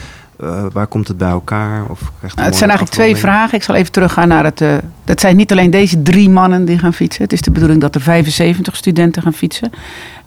uh, 0.43 0.65
waar 0.71 0.87
komt 0.87 1.07
het 1.07 1.17
bij 1.17 1.29
elkaar? 1.29 1.85
Of 1.89 2.01
nou, 2.21 2.47
het 2.47 2.55
zijn 2.55 2.69
eigenlijk 2.69 2.89
twee 2.89 3.15
vragen. 3.15 3.57
Ik 3.57 3.63
zal 3.63 3.75
even 3.75 3.91
teruggaan 3.91 4.27
naar 4.27 4.43
het. 4.43 4.61
Uh, 4.61 4.73
dat 5.03 5.19
zijn 5.19 5.35
niet 5.35 5.51
alleen 5.51 5.69
deze 5.69 6.01
drie 6.01 6.29
mannen 6.29 6.65
die 6.65 6.79
gaan 6.79 6.93
fietsen. 6.93 7.23
Het 7.23 7.33
is 7.33 7.41
de 7.41 7.51
bedoeling 7.51 7.81
dat 7.81 7.95
er 7.95 8.01
75 8.01 8.75
studenten 8.75 9.21
gaan 9.21 9.33
fietsen. 9.33 9.71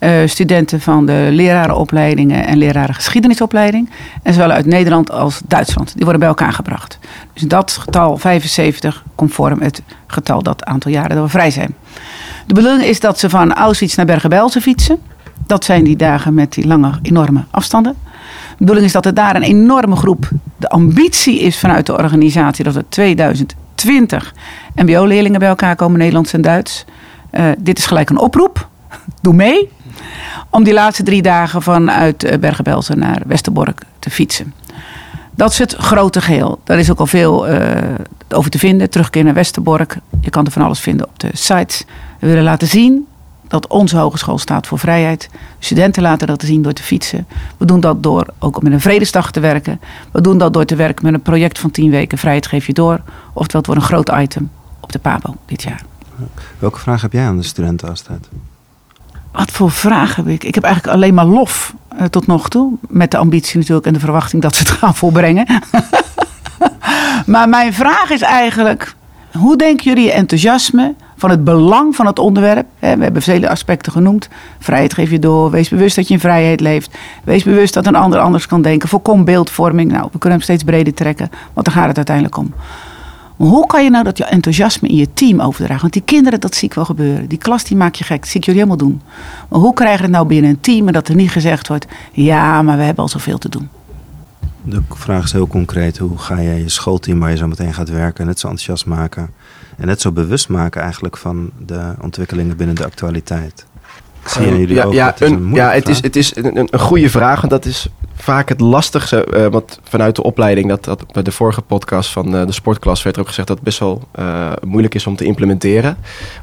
Uh, 0.00 0.10
studenten 0.26 0.80
van 0.80 1.06
de 1.06 1.28
lerarenopleidingen 1.30 2.46
en 2.46 2.58
lerarengeschiedenisopleiding. 2.58 3.90
En 4.22 4.32
zowel 4.32 4.50
uit 4.50 4.66
Nederland 4.66 5.10
als 5.10 5.40
Duitsland. 5.46 5.92
Die 5.94 6.02
worden 6.02 6.20
bij 6.20 6.28
elkaar 6.28 6.52
gebracht. 6.52 6.98
Dus 7.32 7.42
dat 7.42 7.70
getal 7.70 8.16
75 8.16 9.04
conform 9.14 9.60
het 9.60 9.82
getal 10.06 10.42
dat 10.42 10.64
aantal 10.64 10.90
jaren 10.90 11.16
dat 11.16 11.24
we 11.24 11.30
vrij 11.30 11.50
zijn. 11.50 11.74
De 12.46 12.54
bedoeling 12.54 12.82
is 12.82 13.00
dat 13.00 13.18
ze 13.18 13.30
van 13.30 13.54
Auschwitz 13.54 13.96
naar 13.96 14.06
Bergen-Belsen 14.06 14.62
fietsen. 14.62 14.98
Dat 15.46 15.64
zijn 15.64 15.84
die 15.84 15.96
dagen 15.96 16.34
met 16.34 16.52
die 16.52 16.66
lange, 16.66 16.92
enorme 17.02 17.44
afstanden. 17.50 17.96
De 18.48 18.56
bedoeling 18.58 18.86
is 18.86 18.92
dat 18.92 19.06
er 19.06 19.14
daar 19.14 19.36
een 19.36 19.42
enorme 19.42 19.96
groep. 19.96 20.28
De 20.56 20.68
ambitie 20.68 21.40
is 21.40 21.58
vanuit 21.58 21.86
de 21.86 21.96
organisatie 21.96 22.64
dat 22.64 22.76
er 22.76 22.88
2020 22.88 24.34
MBO-leerlingen 24.74 25.38
bij 25.38 25.48
elkaar 25.48 25.76
komen, 25.76 25.98
Nederlands 25.98 26.32
en 26.32 26.40
Duits. 26.40 26.84
Uh, 27.32 27.44
dit 27.58 27.78
is 27.78 27.86
gelijk 27.86 28.10
een 28.10 28.18
oproep. 28.18 28.68
Doe 29.22 29.34
mee. 29.34 29.70
Om 30.50 30.64
die 30.64 30.72
laatste 30.72 31.02
drie 31.02 31.22
dagen 31.22 31.62
vanuit 31.62 32.40
Bergen-Belsen 32.40 32.98
naar 32.98 33.22
Westerbork 33.26 33.82
te 33.98 34.10
fietsen. 34.10 34.54
Dat 35.34 35.50
is 35.50 35.58
het 35.58 35.74
grote 35.74 36.20
geheel. 36.20 36.60
Daar 36.64 36.78
is 36.78 36.90
ook 36.90 36.98
al 36.98 37.06
veel 37.06 37.50
uh, 37.50 37.58
over 38.28 38.50
te 38.50 38.58
vinden. 38.58 38.90
Terugkeer 38.90 39.24
naar 39.24 39.34
Westerbork. 39.34 39.98
Je 40.20 40.30
kan 40.30 40.44
er 40.44 40.52
van 40.52 40.62
alles 40.62 40.80
vinden 40.80 41.06
op 41.06 41.18
de 41.18 41.30
sites. 41.32 41.84
We 42.20 42.26
willen 42.26 42.42
laten 42.42 42.68
zien 42.68 43.06
dat 43.48 43.66
onze 43.66 43.96
hogeschool 43.96 44.38
staat 44.38 44.66
voor 44.66 44.78
vrijheid. 44.78 45.28
Studenten 45.58 46.02
laten 46.02 46.26
dat 46.26 46.42
zien 46.42 46.62
door 46.62 46.72
te 46.72 46.82
fietsen. 46.82 47.26
We 47.56 47.64
doen 47.64 47.80
dat 47.80 48.02
door 48.02 48.26
ook 48.38 48.62
met 48.62 48.72
een 48.72 48.80
vredesdag 48.80 49.30
te 49.30 49.40
werken. 49.40 49.80
We 50.12 50.20
doen 50.20 50.38
dat 50.38 50.52
door 50.52 50.64
te 50.64 50.76
werken 50.76 51.04
met 51.04 51.14
een 51.14 51.22
project 51.22 51.58
van 51.58 51.70
10 51.70 51.90
weken 51.90 52.18
Vrijheid 52.18 52.46
geef 52.46 52.66
je 52.66 52.72
door. 52.72 53.00
Oftewel, 53.32 53.60
het 53.60 53.66
wordt 53.66 53.80
een 53.80 53.88
groot 53.88 54.22
item 54.22 54.50
op 54.80 54.92
de 54.92 54.98
PABO 54.98 55.36
dit 55.46 55.62
jaar. 55.62 55.82
Welke 56.58 56.78
vraag 56.78 57.02
heb 57.02 57.12
jij 57.12 57.26
aan 57.26 57.36
de 57.36 57.42
studenten 57.42 57.88
altijd? 57.88 58.28
Wat 59.32 59.50
voor 59.50 59.70
vraag 59.70 60.16
heb 60.16 60.26
ik? 60.26 60.44
Ik 60.44 60.54
heb 60.54 60.64
eigenlijk 60.64 60.94
alleen 60.94 61.14
maar 61.14 61.26
lof 61.26 61.74
uh, 61.98 62.04
tot 62.04 62.26
nog 62.26 62.48
toe. 62.48 62.72
Met 62.88 63.10
de 63.10 63.16
ambitie 63.16 63.58
natuurlijk 63.58 63.86
en 63.86 63.92
de 63.92 64.00
verwachting 64.00 64.42
dat 64.42 64.56
ze 64.56 64.62
het 64.62 64.70
gaan 64.78 64.94
volbrengen. 64.94 65.46
maar 67.26 67.48
mijn 67.48 67.72
vraag 67.72 68.10
is 68.10 68.22
eigenlijk: 68.22 68.94
hoe 69.32 69.56
denken 69.56 69.84
jullie 69.84 70.12
enthousiasme 70.12 70.94
van 71.16 71.30
het 71.30 71.44
belang 71.44 71.96
van 71.96 72.06
het 72.06 72.18
onderwerp. 72.18 72.66
We 72.78 72.86
hebben 72.86 73.22
vele 73.22 73.48
aspecten 73.48 73.92
genoemd. 73.92 74.28
Vrijheid 74.58 74.94
geef 74.94 75.10
je 75.10 75.18
door. 75.18 75.50
Wees 75.50 75.68
bewust 75.68 75.96
dat 75.96 76.08
je 76.08 76.14
in 76.14 76.20
vrijheid 76.20 76.60
leeft. 76.60 76.96
Wees 77.24 77.42
bewust 77.42 77.74
dat 77.74 77.86
een 77.86 77.96
ander 77.96 78.18
anders 78.18 78.46
kan 78.46 78.62
denken. 78.62 78.88
Voorkom 78.88 79.24
beeldvorming. 79.24 79.92
Nou, 79.92 80.08
we 80.12 80.18
kunnen 80.18 80.38
hem 80.38 80.40
steeds 80.40 80.64
breder 80.64 80.94
trekken, 80.94 81.30
want 81.52 81.66
daar 81.66 81.74
gaat 81.74 81.86
het 81.86 81.96
uiteindelijk 81.96 82.36
om. 82.36 82.54
Hoe 83.36 83.66
kan 83.66 83.84
je 83.84 83.90
nou 83.90 84.04
dat 84.04 84.18
je 84.18 84.24
enthousiasme 84.24 84.88
in 84.88 84.96
je 84.96 85.12
team 85.14 85.40
overdragen? 85.40 85.80
Want 85.80 85.92
die 85.92 86.02
kinderen, 86.02 86.40
dat 86.40 86.54
zie 86.54 86.68
ik 86.68 86.74
wel 86.74 86.84
gebeuren. 86.84 87.28
Die 87.28 87.38
klas, 87.38 87.64
die 87.64 87.76
maak 87.76 87.94
je 87.94 88.04
gek. 88.04 88.20
Dat 88.20 88.28
zie 88.28 88.40
ik 88.40 88.46
jullie 88.46 88.60
helemaal 88.60 88.88
doen. 88.88 89.02
Maar 89.48 89.60
hoe 89.60 89.74
krijg 89.74 89.96
je 89.96 90.02
het 90.02 90.10
nou 90.10 90.26
binnen 90.26 90.50
een 90.50 90.60
team 90.60 90.86
en 90.86 90.92
dat 90.92 91.08
er 91.08 91.14
niet 91.14 91.30
gezegd 91.30 91.68
wordt... 91.68 91.86
ja, 92.12 92.62
maar 92.62 92.76
we 92.76 92.82
hebben 92.82 93.02
al 93.02 93.08
zoveel 93.08 93.38
te 93.38 93.48
doen. 93.48 93.68
De 94.62 94.82
vraag 94.88 95.24
is 95.24 95.32
heel 95.32 95.46
concreet. 95.46 95.98
Hoe 95.98 96.18
ga 96.18 96.38
je 96.38 96.54
je 96.54 96.68
schoolteam 96.68 97.18
waar 97.18 97.30
je 97.30 97.36
zo 97.36 97.46
meteen 97.46 97.74
gaat 97.74 97.88
werken... 97.88 98.26
net 98.26 98.38
zo 98.38 98.46
enthousiast 98.48 98.86
maken... 98.86 99.30
en 99.76 99.86
net 99.86 100.00
zo 100.00 100.12
bewust 100.12 100.48
maken 100.48 100.82
eigenlijk 100.82 101.16
van 101.16 101.50
de 101.66 101.94
ontwikkelingen 102.00 102.56
binnen 102.56 102.76
de 102.76 102.84
actualiteit? 102.84 103.66
Zie 104.28 104.46
je 104.46 104.58
jullie 104.58 104.74
ja, 104.74 104.84
ook? 104.84 104.92
ja, 104.92 105.06
het 105.06 105.20
is 105.20 105.30
een, 105.30 105.50
ja, 105.54 105.70
het 105.70 105.88
is, 105.88 106.02
het 106.02 106.16
is 106.16 106.36
een, 106.36 106.56
een, 106.56 106.80
goede 106.80 107.10
vraag. 107.10 107.40
Want 107.40 107.52
dat 107.52 107.64
is 107.64 107.88
vaak 108.14 108.48
het 108.48 108.60
lastigste. 108.60 109.26
Uh, 109.34 109.46
wat 109.46 109.80
vanuit 109.82 110.16
de 110.16 110.22
opleiding, 110.22 110.68
dat, 110.68 110.84
dat 110.84 111.12
bij 111.12 111.22
de 111.22 111.32
vorige 111.32 111.62
podcast 111.62 112.10
van 112.10 112.34
uh, 112.34 112.46
de 112.46 112.52
sportklas 112.52 113.02
werd 113.02 113.16
er 113.16 113.22
ook 113.22 113.28
gezegd 113.28 113.48
dat 113.48 113.56
het 113.56 113.66
best 113.66 113.78
wel 113.78 114.02
uh, 114.18 114.52
moeilijk 114.66 114.94
is 114.94 115.06
om 115.06 115.16
te 115.16 115.24
implementeren. 115.24 115.96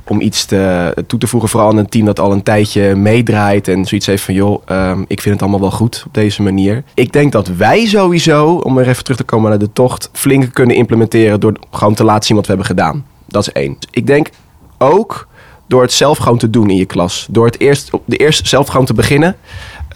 Om 0.04 0.22
iets 0.22 0.46
te, 0.46 0.94
toe 1.08 1.20
te 1.20 1.28
voegen, 1.28 1.50
vooral 1.50 1.70
aan 1.70 1.78
een 1.78 1.90
team 1.90 2.06
dat 2.06 2.20
al 2.20 2.32
een 2.32 2.44
tijdje 2.44 2.96
meedraait 2.96 3.68
en 3.68 3.86
zoiets 3.86 4.08
heeft 4.08 4.24
van 4.24 4.34
joh, 4.34 4.62
um, 4.72 5.06
ik 5.08 5.22
vind 5.22 5.34
het 5.34 5.44
allemaal 5.44 5.60
wel 5.60 5.72
goed 5.72 6.04
op 6.06 6.14
deze 6.14 6.42
manier. 6.42 6.84
Ik 6.94 7.14
denk 7.14 7.32
dat 7.32 7.48
wij 7.48 7.86
sowieso, 7.86 8.56
om 8.56 8.78
er 8.78 8.88
even 8.88 9.04
terug 9.04 9.18
te 9.18 9.24
komen 9.24 9.50
naar 9.50 9.60
de 9.60 9.74
tocht, 9.74 10.10
flink 10.14 10.54
kunnen 10.54 10.76
implementeren 10.76 11.40
door 11.40 11.54
gewoon 11.72 11.94
te 11.94 12.04
laten 12.04 12.26
zien 12.26 12.36
wat 12.36 12.46
we 12.46 12.52
hebben 12.54 12.70
gedaan. 12.70 13.06
Dat 13.34 13.48
is 13.48 13.52
één. 13.52 13.78
Ik 13.92 14.08
denk 14.08 14.30
ook 14.78 15.28
door 15.68 15.82
het 15.82 15.94
zelf 15.94 16.18
gewoon 16.18 16.38
te 16.38 16.50
doen 16.50 16.70
in 16.70 16.76
je 16.76 16.86
klas. 16.86 17.28
Door 17.30 17.46
het 17.46 17.60
eerst, 17.60 17.92
de 18.06 18.16
eerst 18.16 18.48
zelf 18.48 18.68
gewoon 18.68 18.86
te 18.86 18.94
beginnen. 18.94 19.36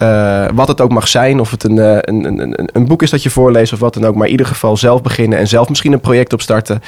Uh, 0.02 0.46
wat 0.54 0.68
het 0.68 0.80
ook 0.80 0.90
mag 0.90 1.08
zijn, 1.08 1.40
of 1.40 1.50
het 1.50 1.64
een, 1.64 1.76
uh, 1.76 1.96
een, 2.00 2.24
een, 2.24 2.68
een, 2.72 2.86
boek 2.86 3.02
is 3.02 3.10
dat 3.10 3.22
je 3.22 3.30
voorleest 3.30 3.72
of 3.72 3.78
wat 3.78 3.94
dan 3.94 4.04
ook. 4.04 4.14
Maar 4.14 4.24
in 4.24 4.30
ieder 4.30 4.46
geval 4.46 4.76
zelf 4.76 5.02
beginnen 5.02 5.38
en 5.38 5.48
zelf 5.48 5.68
misschien 5.68 5.92
een 5.92 6.00
project 6.00 6.32
opstarten. 6.32 6.80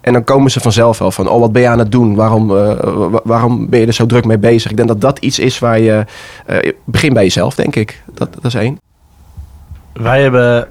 En 0.00 0.12
dan 0.12 0.24
komen 0.24 0.50
ze 0.50 0.60
vanzelf 0.60 0.98
wel 0.98 1.10
van, 1.10 1.28
oh 1.28 1.40
wat 1.40 1.52
ben 1.52 1.62
je 1.62 1.68
aan 1.68 1.78
het 1.78 1.92
doen? 1.92 2.14
Waarom, 2.14 2.50
uh, 2.50 2.72
waarom 3.24 3.68
ben 3.68 3.80
je 3.80 3.86
er 3.86 3.92
zo 3.92 4.06
druk 4.06 4.24
mee 4.24 4.38
bezig? 4.38 4.70
Ik 4.70 4.76
denk 4.76 4.88
dat 4.88 5.00
dat 5.00 5.18
iets 5.18 5.38
is 5.38 5.58
waar 5.58 5.80
je, 5.80 6.04
begin 6.84 7.12
bij 7.12 7.22
jezelf 7.22 7.54
denk 7.54 7.76
ik. 7.76 8.02
Dat, 8.14 8.34
dat 8.34 8.44
is 8.44 8.54
één. 8.54 8.85
Wij 10.02 10.22
hebben 10.22 10.68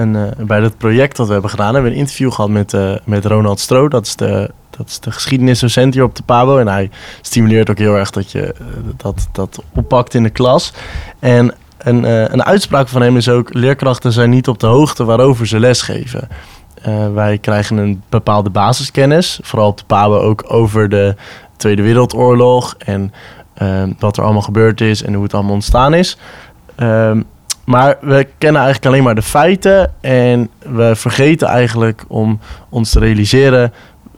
een, 0.00 0.34
bij 0.46 0.60
dat 0.60 0.76
project 0.76 1.16
dat 1.16 1.26
we 1.26 1.32
hebben 1.32 1.50
gedaan, 1.50 1.74
hebben 1.74 1.90
we 1.90 1.96
een 1.96 2.02
interview 2.02 2.32
gehad 2.32 2.50
met, 2.50 2.76
met 3.04 3.24
Ronald 3.24 3.60
Stro. 3.60 3.88
Dat 3.88 4.06
is 4.06 4.16
de 4.16 4.50
dat 4.76 4.88
is 4.88 5.00
de 5.00 5.10
geschiedenisdocent 5.10 5.94
hier 5.94 6.02
op 6.02 6.14
de 6.14 6.22
Pabo. 6.22 6.58
En 6.58 6.68
hij 6.68 6.90
stimuleert 7.20 7.70
ook 7.70 7.78
heel 7.78 7.94
erg 7.94 8.10
dat 8.10 8.32
je 8.32 8.54
dat, 8.96 9.28
dat 9.32 9.62
oppakt 9.74 10.14
in 10.14 10.22
de 10.22 10.30
klas. 10.30 10.72
En 11.18 11.54
een, 11.78 12.04
eh, 12.04 12.22
een 12.22 12.44
uitspraak 12.44 12.88
van 12.88 13.02
hem 13.02 13.16
is 13.16 13.28
ook: 13.28 13.54
leerkrachten 13.54 14.12
zijn 14.12 14.30
niet 14.30 14.48
op 14.48 14.58
de 14.58 14.66
hoogte 14.66 15.04
waarover 15.04 15.46
ze 15.46 15.60
lesgeven. 15.60 16.28
Eh, 16.82 17.12
wij 17.12 17.38
krijgen 17.38 17.76
een 17.76 18.02
bepaalde 18.08 18.50
basiskennis, 18.50 19.40
vooral 19.42 19.68
op 19.68 19.78
de 19.78 19.84
PABO 19.86 20.18
ook 20.18 20.44
over 20.46 20.88
de 20.88 21.14
Tweede 21.56 21.82
Wereldoorlog 21.82 22.74
en 22.78 23.12
eh, 23.54 23.82
wat 23.98 24.16
er 24.16 24.22
allemaal 24.22 24.42
gebeurd 24.42 24.80
is 24.80 25.02
en 25.02 25.14
hoe 25.14 25.22
het 25.22 25.34
allemaal 25.34 25.54
ontstaan 25.54 25.94
is. 25.94 26.18
Ehm, 26.74 27.22
maar 27.64 27.96
we 28.00 28.28
kennen 28.38 28.62
eigenlijk 28.62 28.92
alleen 28.92 29.04
maar 29.04 29.14
de 29.14 29.22
feiten 29.22 29.92
en 30.00 30.50
we 30.58 30.96
vergeten 30.96 31.48
eigenlijk 31.48 32.04
om 32.08 32.40
ons 32.68 32.90
te 32.90 32.98
realiseren 32.98 33.72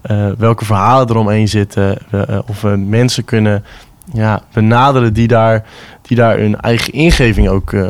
eh, 0.04 0.28
welke 0.38 0.64
verhalen 0.64 1.10
eromheen 1.10 1.48
zitten. 1.48 1.98
eh, 2.10 2.38
of 2.46 2.60
we 2.60 2.76
mensen 2.76 3.24
kunnen 3.24 3.64
ja, 4.12 4.42
benaderen 4.52 5.12
die 5.12 5.28
daar, 5.28 5.64
die 6.02 6.16
daar 6.16 6.38
hun 6.38 6.60
eigen 6.60 6.92
ingeving 6.92 7.48
ook 7.48 7.72
eh, 7.72 7.86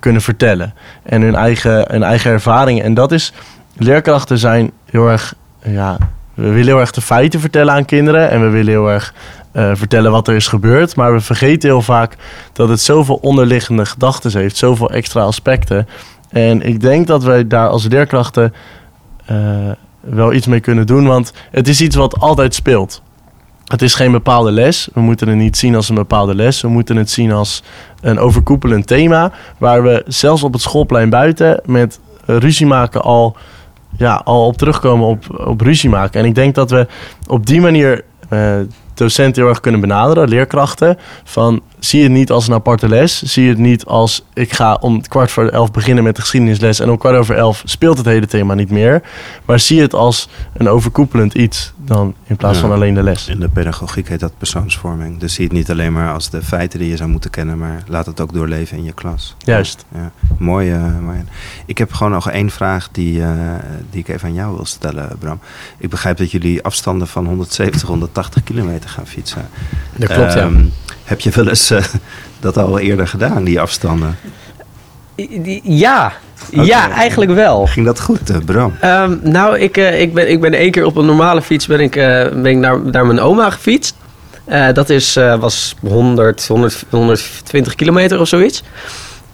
kunnen 0.00 0.22
vertellen. 0.22 0.74
En 1.02 1.22
hun 1.22 1.34
eigen, 1.34 1.84
hun 1.88 2.02
eigen 2.02 2.30
ervaringen. 2.30 2.84
En 2.84 2.94
dat 2.94 3.12
is, 3.12 3.32
leerkrachten 3.76 4.38
zijn 4.38 4.70
heel 4.84 5.08
erg, 5.08 5.34
ja, 5.62 5.98
we 6.34 6.48
willen 6.48 6.66
heel 6.66 6.80
erg 6.80 6.90
de 6.90 7.00
feiten 7.00 7.40
vertellen 7.40 7.74
aan 7.74 7.84
kinderen. 7.84 8.30
En 8.30 8.40
we 8.40 8.48
willen 8.48 8.72
heel 8.72 8.90
erg 8.90 9.14
eh, 9.56 9.70
vertellen 9.74 10.10
wat 10.10 10.28
er 10.28 10.34
is 10.34 10.46
gebeurd. 10.46 10.96
Maar 10.96 11.12
we 11.12 11.20
vergeten 11.20 11.68
heel 11.68 11.82
vaak 11.82 12.16
dat 12.52 12.68
het 12.68 12.80
zoveel 12.80 13.14
onderliggende 13.14 13.86
gedachten 13.86 14.38
heeft. 14.38 14.56
Zoveel 14.56 14.90
extra 14.90 15.22
aspecten. 15.22 15.88
En 16.30 16.62
ik 16.62 16.80
denk 16.80 17.06
dat 17.06 17.24
wij 17.24 17.46
daar 17.46 17.68
als 17.68 17.86
leerkrachten 17.86 18.54
eh, 19.26 19.36
wel 20.00 20.32
iets 20.32 20.46
mee 20.46 20.60
kunnen 20.60 20.86
doen. 20.86 21.06
Want 21.06 21.32
het 21.50 21.68
is 21.68 21.80
iets 21.80 21.96
wat 21.96 22.20
altijd 22.20 22.54
speelt. 22.54 23.02
Het 23.64 23.82
is 23.82 23.94
geen 23.94 24.12
bepaalde 24.12 24.50
les. 24.50 24.88
We 24.94 25.00
moeten 25.00 25.28
het 25.28 25.36
niet 25.36 25.56
zien 25.56 25.74
als 25.74 25.88
een 25.88 25.94
bepaalde 25.94 26.34
les. 26.34 26.60
We 26.60 26.68
moeten 26.68 26.96
het 26.96 27.10
zien 27.10 27.32
als 27.32 27.62
een 28.00 28.18
overkoepelend 28.18 28.86
thema. 28.86 29.32
Waar 29.58 29.82
we 29.82 30.04
zelfs 30.06 30.42
op 30.42 30.52
het 30.52 30.62
schoolplein 30.62 31.10
buiten 31.10 31.60
met 31.64 32.00
ruzie 32.24 32.66
maken 32.66 33.02
al, 33.02 33.36
ja, 33.96 34.20
al 34.24 34.46
op 34.46 34.56
terugkomen 34.56 35.06
op, 35.06 35.46
op 35.46 35.60
ruzie 35.60 35.90
maken. 35.90 36.20
En 36.20 36.26
ik 36.26 36.34
denk 36.34 36.54
dat 36.54 36.70
we 36.70 36.86
op 37.26 37.46
die 37.46 37.60
manier 37.60 38.04
eh, 38.28 38.58
docenten 38.96 39.42
heel 39.42 39.50
erg 39.50 39.60
kunnen 39.60 39.80
benaderen, 39.80 40.28
leerkrachten. 40.28 40.98
Van 41.24 41.62
zie 41.78 42.02
het 42.02 42.12
niet 42.12 42.30
als 42.30 42.48
een 42.48 42.54
aparte 42.54 42.88
les. 42.88 43.22
Zie 43.22 43.48
het 43.48 43.58
niet 43.58 43.84
als 43.84 44.24
ik 44.34 44.52
ga 44.52 44.74
om 44.74 45.00
kwart 45.08 45.30
voor 45.30 45.48
elf 45.48 45.70
beginnen 45.70 46.04
met 46.04 46.16
de 46.16 46.20
geschiedenisles. 46.22 46.80
En 46.80 46.90
om 46.90 46.98
kwart 46.98 47.16
over 47.16 47.34
elf 47.36 47.62
speelt 47.64 47.96
het 47.96 48.06
hele 48.06 48.26
thema 48.26 48.54
niet 48.54 48.70
meer. 48.70 49.02
Maar 49.44 49.60
zie 49.60 49.80
het 49.80 49.94
als 49.94 50.28
een 50.52 50.68
overkoepelend 50.68 51.34
iets 51.34 51.72
dan 51.84 52.14
in 52.26 52.36
plaats 52.36 52.54
Ja. 52.54 52.60
van 52.66 52.72
alleen 52.72 52.94
de 52.94 53.02
les. 53.02 53.28
In 53.28 53.40
de 53.40 53.48
pedagogiek 53.48 54.08
heet 54.08 54.20
dat 54.20 54.32
persoonsvorming. 54.38 55.18
Dus 55.18 55.34
zie 55.34 55.44
het 55.44 55.52
niet 55.52 55.70
alleen 55.70 55.92
maar 55.92 56.12
als 56.12 56.30
de 56.30 56.42
feiten 56.42 56.78
die 56.78 56.88
je 56.88 56.96
zou 56.96 57.10
moeten 57.10 57.30
kennen, 57.30 57.58
maar 57.58 57.82
laat 57.86 58.06
het 58.06 58.20
ook 58.20 58.32
doorleven 58.32 58.76
in 58.76 58.84
je 58.84 58.92
klas. 58.92 59.34
Juist. 59.38 59.84
Ja, 59.94 60.10
mooi. 60.38 60.74
mooi. 61.00 61.24
Ik 61.66 61.78
heb 61.78 61.92
gewoon 61.92 62.12
nog 62.12 62.30
één 62.30 62.50
vraag 62.50 62.88
die, 62.92 63.22
eh, 63.22 63.30
die 63.90 64.00
ik 64.00 64.08
even 64.08 64.28
aan 64.28 64.34
jou 64.34 64.54
wil 64.54 64.64
stellen, 64.66 65.16
Bram. 65.18 65.38
Ik 65.78 65.90
begrijp 65.90 66.16
dat 66.16 66.30
jullie 66.30 66.62
afstanden 66.62 67.08
van 67.08 67.26
170, 67.26 67.88
180 67.88 68.42
kilometer 68.44 68.90
gaan 68.90 69.06
fietsen. 69.06 69.48
Dat 69.96 70.12
klopt, 70.12 70.32
ja. 70.32 70.50
Heb 71.06 71.20
je 71.20 71.30
wel 71.30 71.48
eens 71.48 71.70
eh, 71.70 71.84
dat 72.40 72.56
al 72.56 72.78
eerder 72.78 73.08
gedaan, 73.08 73.44
die 73.44 73.60
afstanden? 73.60 74.18
Ja, 75.62 76.12
ja 76.50 76.90
eigenlijk 76.90 77.30
wel. 77.30 77.66
Ging 77.66 77.86
dat 77.86 78.00
goed, 78.00 78.30
eh, 78.30 78.36
Bram? 78.44 78.74
Ehm, 78.80 79.16
nou, 79.22 79.58
ik, 79.58 79.76
eh, 79.76 80.00
ik, 80.00 80.14
ben, 80.14 80.30
ik 80.30 80.40
ben 80.40 80.54
één 80.54 80.70
keer 80.70 80.84
op 80.84 80.96
een 80.96 81.06
normale 81.06 81.42
fiets 81.42 81.66
ben 81.66 81.80
ik, 81.80 81.92
ben 81.92 82.46
ik 82.46 82.56
naar, 82.56 82.80
naar 82.80 83.06
mijn 83.06 83.20
oma 83.20 83.50
gefietst. 83.50 83.94
Dat 84.72 84.90
is, 84.90 85.14
was 85.14 85.74
100, 85.80 86.46
100, 86.46 86.84
120 86.90 87.74
kilometer 87.74 88.20
of 88.20 88.28
zoiets. 88.28 88.62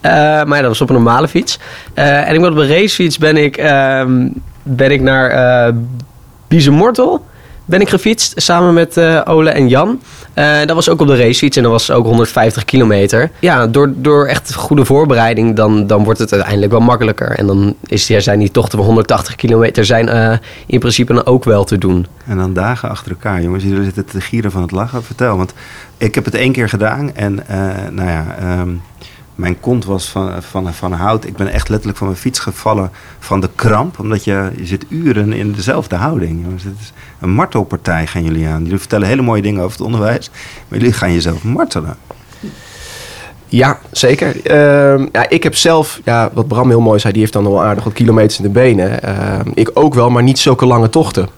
Maar 0.02 0.46
ja, 0.46 0.60
dat 0.60 0.66
was 0.68 0.80
op 0.80 0.88
een 0.88 0.94
normale 0.94 1.28
fiets. 1.28 1.58
En 1.94 2.34
ik 2.34 2.40
ben 2.40 2.50
op 2.50 2.56
een 2.56 2.68
racefiets 2.68 3.18
ben 3.18 3.36
ik, 3.36 3.56
ehm, 3.56 4.28
ben 4.62 4.90
ik 4.90 5.00
naar 5.00 5.30
eh 5.30 5.74
Biezenmortel 6.48 7.24
ben 7.64 7.80
ik 7.80 7.88
gefietst 7.88 8.32
samen 8.36 8.74
met 8.74 8.96
eh, 8.96 9.20
Ole 9.24 9.50
en 9.50 9.68
Jan. 9.68 10.00
Eh, 10.34 10.58
dat 10.58 10.74
was 10.74 10.88
ook 10.88 11.00
op 11.00 11.06
de 11.06 11.16
racefiets 11.16 11.56
en 11.56 11.62
dat 11.62 11.72
was 11.72 11.90
ook 11.90 12.04
150 12.04 12.64
kilometer. 12.64 13.30
Ja, 13.38 13.66
door, 13.66 13.92
door 13.96 14.26
echt 14.26 14.54
goede 14.54 14.84
voorbereiding 14.84 15.56
dan, 15.56 15.86
dan 15.86 16.04
wordt 16.04 16.18
het 16.18 16.32
uiteindelijk 16.32 16.72
wel 16.72 16.80
makkelijker. 16.80 17.30
En 17.30 17.46
dan 17.46 17.74
is, 17.86 18.06
ja, 18.06 18.20
zijn 18.20 18.38
die 18.38 18.50
tochten 18.50 18.78
van 18.78 18.86
180 18.86 19.34
kilometer 19.34 19.84
zijn 19.84 20.08
eh, 20.08 20.32
in 20.66 20.78
principe 20.78 21.12
dan 21.12 21.26
ook 21.26 21.44
wel 21.44 21.64
te 21.64 21.78
doen. 21.78 22.06
En 22.26 22.36
dan 22.36 22.52
dagen 22.52 22.88
achter 22.88 23.10
elkaar, 23.10 23.42
jongens. 23.42 23.64
Jullie 23.64 23.84
zitten 23.84 24.04
te 24.04 24.20
gieren 24.20 24.50
van 24.50 24.62
het 24.62 24.70
lachen. 24.70 25.02
Vertel, 25.02 25.36
want 25.36 25.52
ik 25.96 26.14
heb 26.14 26.24
het 26.24 26.34
één 26.34 26.52
keer 26.52 26.68
gedaan. 26.68 27.14
En 27.14 27.34
nou 27.90 28.08
ja, 28.08 28.36
ehm, 28.38 28.70
mijn 29.34 29.60
kont 29.60 29.84
was 29.84 30.08
van, 30.08 30.42
van, 30.42 30.74
van 30.74 30.92
hout. 30.92 31.24
Ik 31.24 31.36
ben 31.36 31.48
echt 31.48 31.68
letterlijk 31.68 31.98
van 31.98 32.06
mijn 32.06 32.18
fiets 32.18 32.38
gevallen 32.38 32.90
van 33.18 33.40
de 33.40 33.50
kramp. 33.54 33.98
Omdat 33.98 34.24
je, 34.24 34.52
je 34.56 34.66
zit 34.66 34.84
uren 34.88 35.32
in 35.32 35.52
dezelfde 35.52 35.96
houding. 35.96 36.42
Jongens. 36.44 36.64
Het 36.64 36.78
is 36.80 36.92
een 37.20 37.30
martelpartij 37.30 38.06
gaan 38.06 38.24
jullie 38.24 38.48
aan. 38.48 38.62
Jullie 38.62 38.78
vertellen 38.78 39.08
hele 39.08 39.22
mooie 39.22 39.42
dingen 39.42 39.62
over 39.62 39.76
het 39.76 39.86
onderwijs. 39.86 40.30
Maar 40.68 40.78
jullie 40.78 40.94
gaan 40.94 41.12
jezelf 41.12 41.44
martelen. 41.44 41.96
Ja, 43.52 43.78
zeker. 43.90 44.46
Ehm, 44.46 45.06
ja, 45.12 45.28
ik 45.28 45.42
heb 45.42 45.54
zelf, 45.54 46.00
ja, 46.04 46.30
wat 46.32 46.48
Bram 46.48 46.68
heel 46.68 46.80
mooi 46.80 46.98
zei, 46.98 47.12
die 47.12 47.22
heeft 47.22 47.32
dan 47.32 47.44
wel 47.44 47.62
aardig 47.62 47.84
wat 47.84 47.92
kilometers 47.92 48.36
in 48.38 48.42
de 48.44 48.50
benen. 48.50 49.02
Ehm, 49.02 49.50
ik 49.54 49.70
ook 49.74 49.94
wel, 49.94 50.10
maar 50.10 50.22
niet 50.22 50.38
zulke 50.38 50.66
lange 50.66 50.88
tochten. 50.88 51.28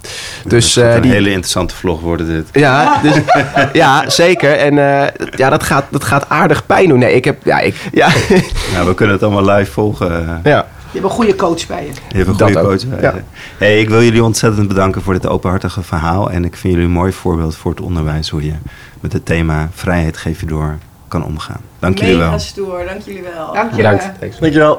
Dus 0.47 0.75
Het 0.75 0.85
gaat 0.85 0.91
eh, 0.91 0.97
een 0.97 1.03
die, 1.03 1.11
hele 1.13 1.29
interessante 1.29 1.75
vlog 1.75 2.01
worden 2.01 2.27
dit. 2.27 2.49
ja, 2.53 3.01
dus, 3.03 3.15
ja, 3.73 4.11
zeker. 4.11 4.57
En 4.57 4.79
eh, 4.79 5.29
ja, 5.37 5.51
dat 5.51 5.63
gaat, 5.63 5.85
dat 5.91 6.05
gaat 6.05 6.29
aardig 6.29 6.67
pijn 6.67 6.89
doen. 6.89 6.99
Nee, 6.99 7.15
ik 7.15 7.25
heb, 7.25 7.45
ja, 7.45 7.61
ik, 7.61 7.75
ja, 7.93 8.09
Nou, 8.75 8.87
we 8.87 8.95
kunnen 8.95 9.15
het 9.15 9.25
allemaal 9.25 9.55
live 9.57 9.73
volgen. 9.73 10.41
ja. 10.45 10.67
Je 10.91 11.01
hebt 11.01 11.13
een 11.13 11.17
goede 11.19 11.35
coach 11.37 11.67
bij 11.67 11.83
je. 11.85 11.91
Je 12.09 12.17
hebt 12.17 12.29
een 12.29 12.37
Dat 12.37 12.53
goede 12.53 12.59
ook, 12.63 12.69
coach. 12.69 12.87
bij 12.89 13.01
ja. 13.03 13.15
je. 13.15 13.23
Hey, 13.59 13.81
ik 13.81 13.89
wil 13.89 14.03
jullie 14.03 14.25
ontzettend 14.25 14.69
bedanken 14.69 15.03
voor 15.03 15.13
dit 15.13 15.27
openhartige 15.27 15.83
verhaal. 15.83 16.31
En 16.31 16.45
ik 16.45 16.57
vind 16.57 16.73
jullie 16.73 16.89
een 16.89 16.95
mooi 16.95 17.13
voorbeeld 17.13 17.57
voor 17.57 17.71
het 17.71 17.81
onderwijs. 17.81 18.29
Hoe 18.29 18.45
je 18.45 18.53
met 19.01 19.13
het 19.13 19.27
thema 19.27 19.69
vrijheid 19.75 20.17
geef 20.17 20.41
je 20.41 20.47
door 20.47 20.79
kan 21.15 21.25
omgaan. 21.25 21.61
Dank 21.79 21.99
jullie 21.99 22.17
wel. 22.17 22.27
Mega 22.27 22.39
stoer, 22.39 22.85
dank 22.87 23.03
jullie 23.05 23.23
wel. 23.23 23.53
Dank 23.53 23.71
je. 23.71 23.77
Bedankt. 23.77 24.11
Dankjewel. 24.41 24.79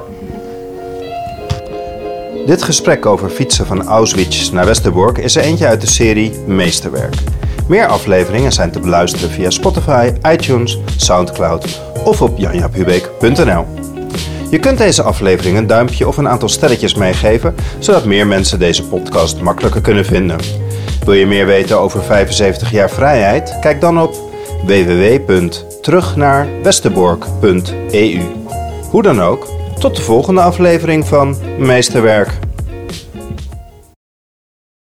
Dit 2.46 2.62
gesprek 2.62 3.06
over 3.06 3.30
fietsen 3.30 3.66
van 3.66 3.86
Auschwitz 3.86 4.50
naar 4.50 4.66
Westerbork 4.66 5.18
is 5.18 5.36
er 5.36 5.42
eentje 5.42 5.66
uit 5.66 5.80
de 5.80 5.86
serie 5.86 6.32
Meesterwerk. 6.46 7.14
Meer 7.68 7.86
afleveringen 7.86 8.52
zijn 8.52 8.70
te 8.70 8.80
beluisteren 8.80 9.30
via 9.30 9.50
Spotify, 9.50 10.12
iTunes, 10.32 10.78
Soundcloud 10.96 11.80
of 12.04 12.22
op 12.22 12.38
janjaphubeek.nl. 12.38 13.64
Je 14.50 14.58
kunt 14.58 14.78
deze 14.78 15.02
aflevering 15.02 15.56
een 15.56 15.66
duimpje 15.66 16.08
of 16.08 16.16
een 16.16 16.28
aantal 16.28 16.48
sterretjes 16.48 16.94
meegeven, 16.94 17.54
zodat 17.78 18.04
meer 18.04 18.26
mensen 18.26 18.58
deze 18.58 18.84
podcast 18.84 19.40
makkelijker 19.40 19.80
kunnen 19.80 20.04
vinden. 20.04 20.38
Wil 21.04 21.14
je 21.14 21.26
meer 21.26 21.46
weten 21.46 21.80
over 21.80 22.02
75 22.02 22.70
jaar 22.70 22.90
vrijheid? 22.90 23.58
Kijk 23.60 23.80
dan 23.80 24.00
op 24.00 24.14
www.terugnaarwesterbork.eu. 25.86 28.20
Hoe 28.90 29.02
dan 29.02 29.22
ook, 29.22 29.48
tot 29.78 29.96
de 29.96 30.02
volgende 30.02 30.40
aflevering 30.40 31.06
van 31.06 31.36
Meesterwerk. 31.58 32.45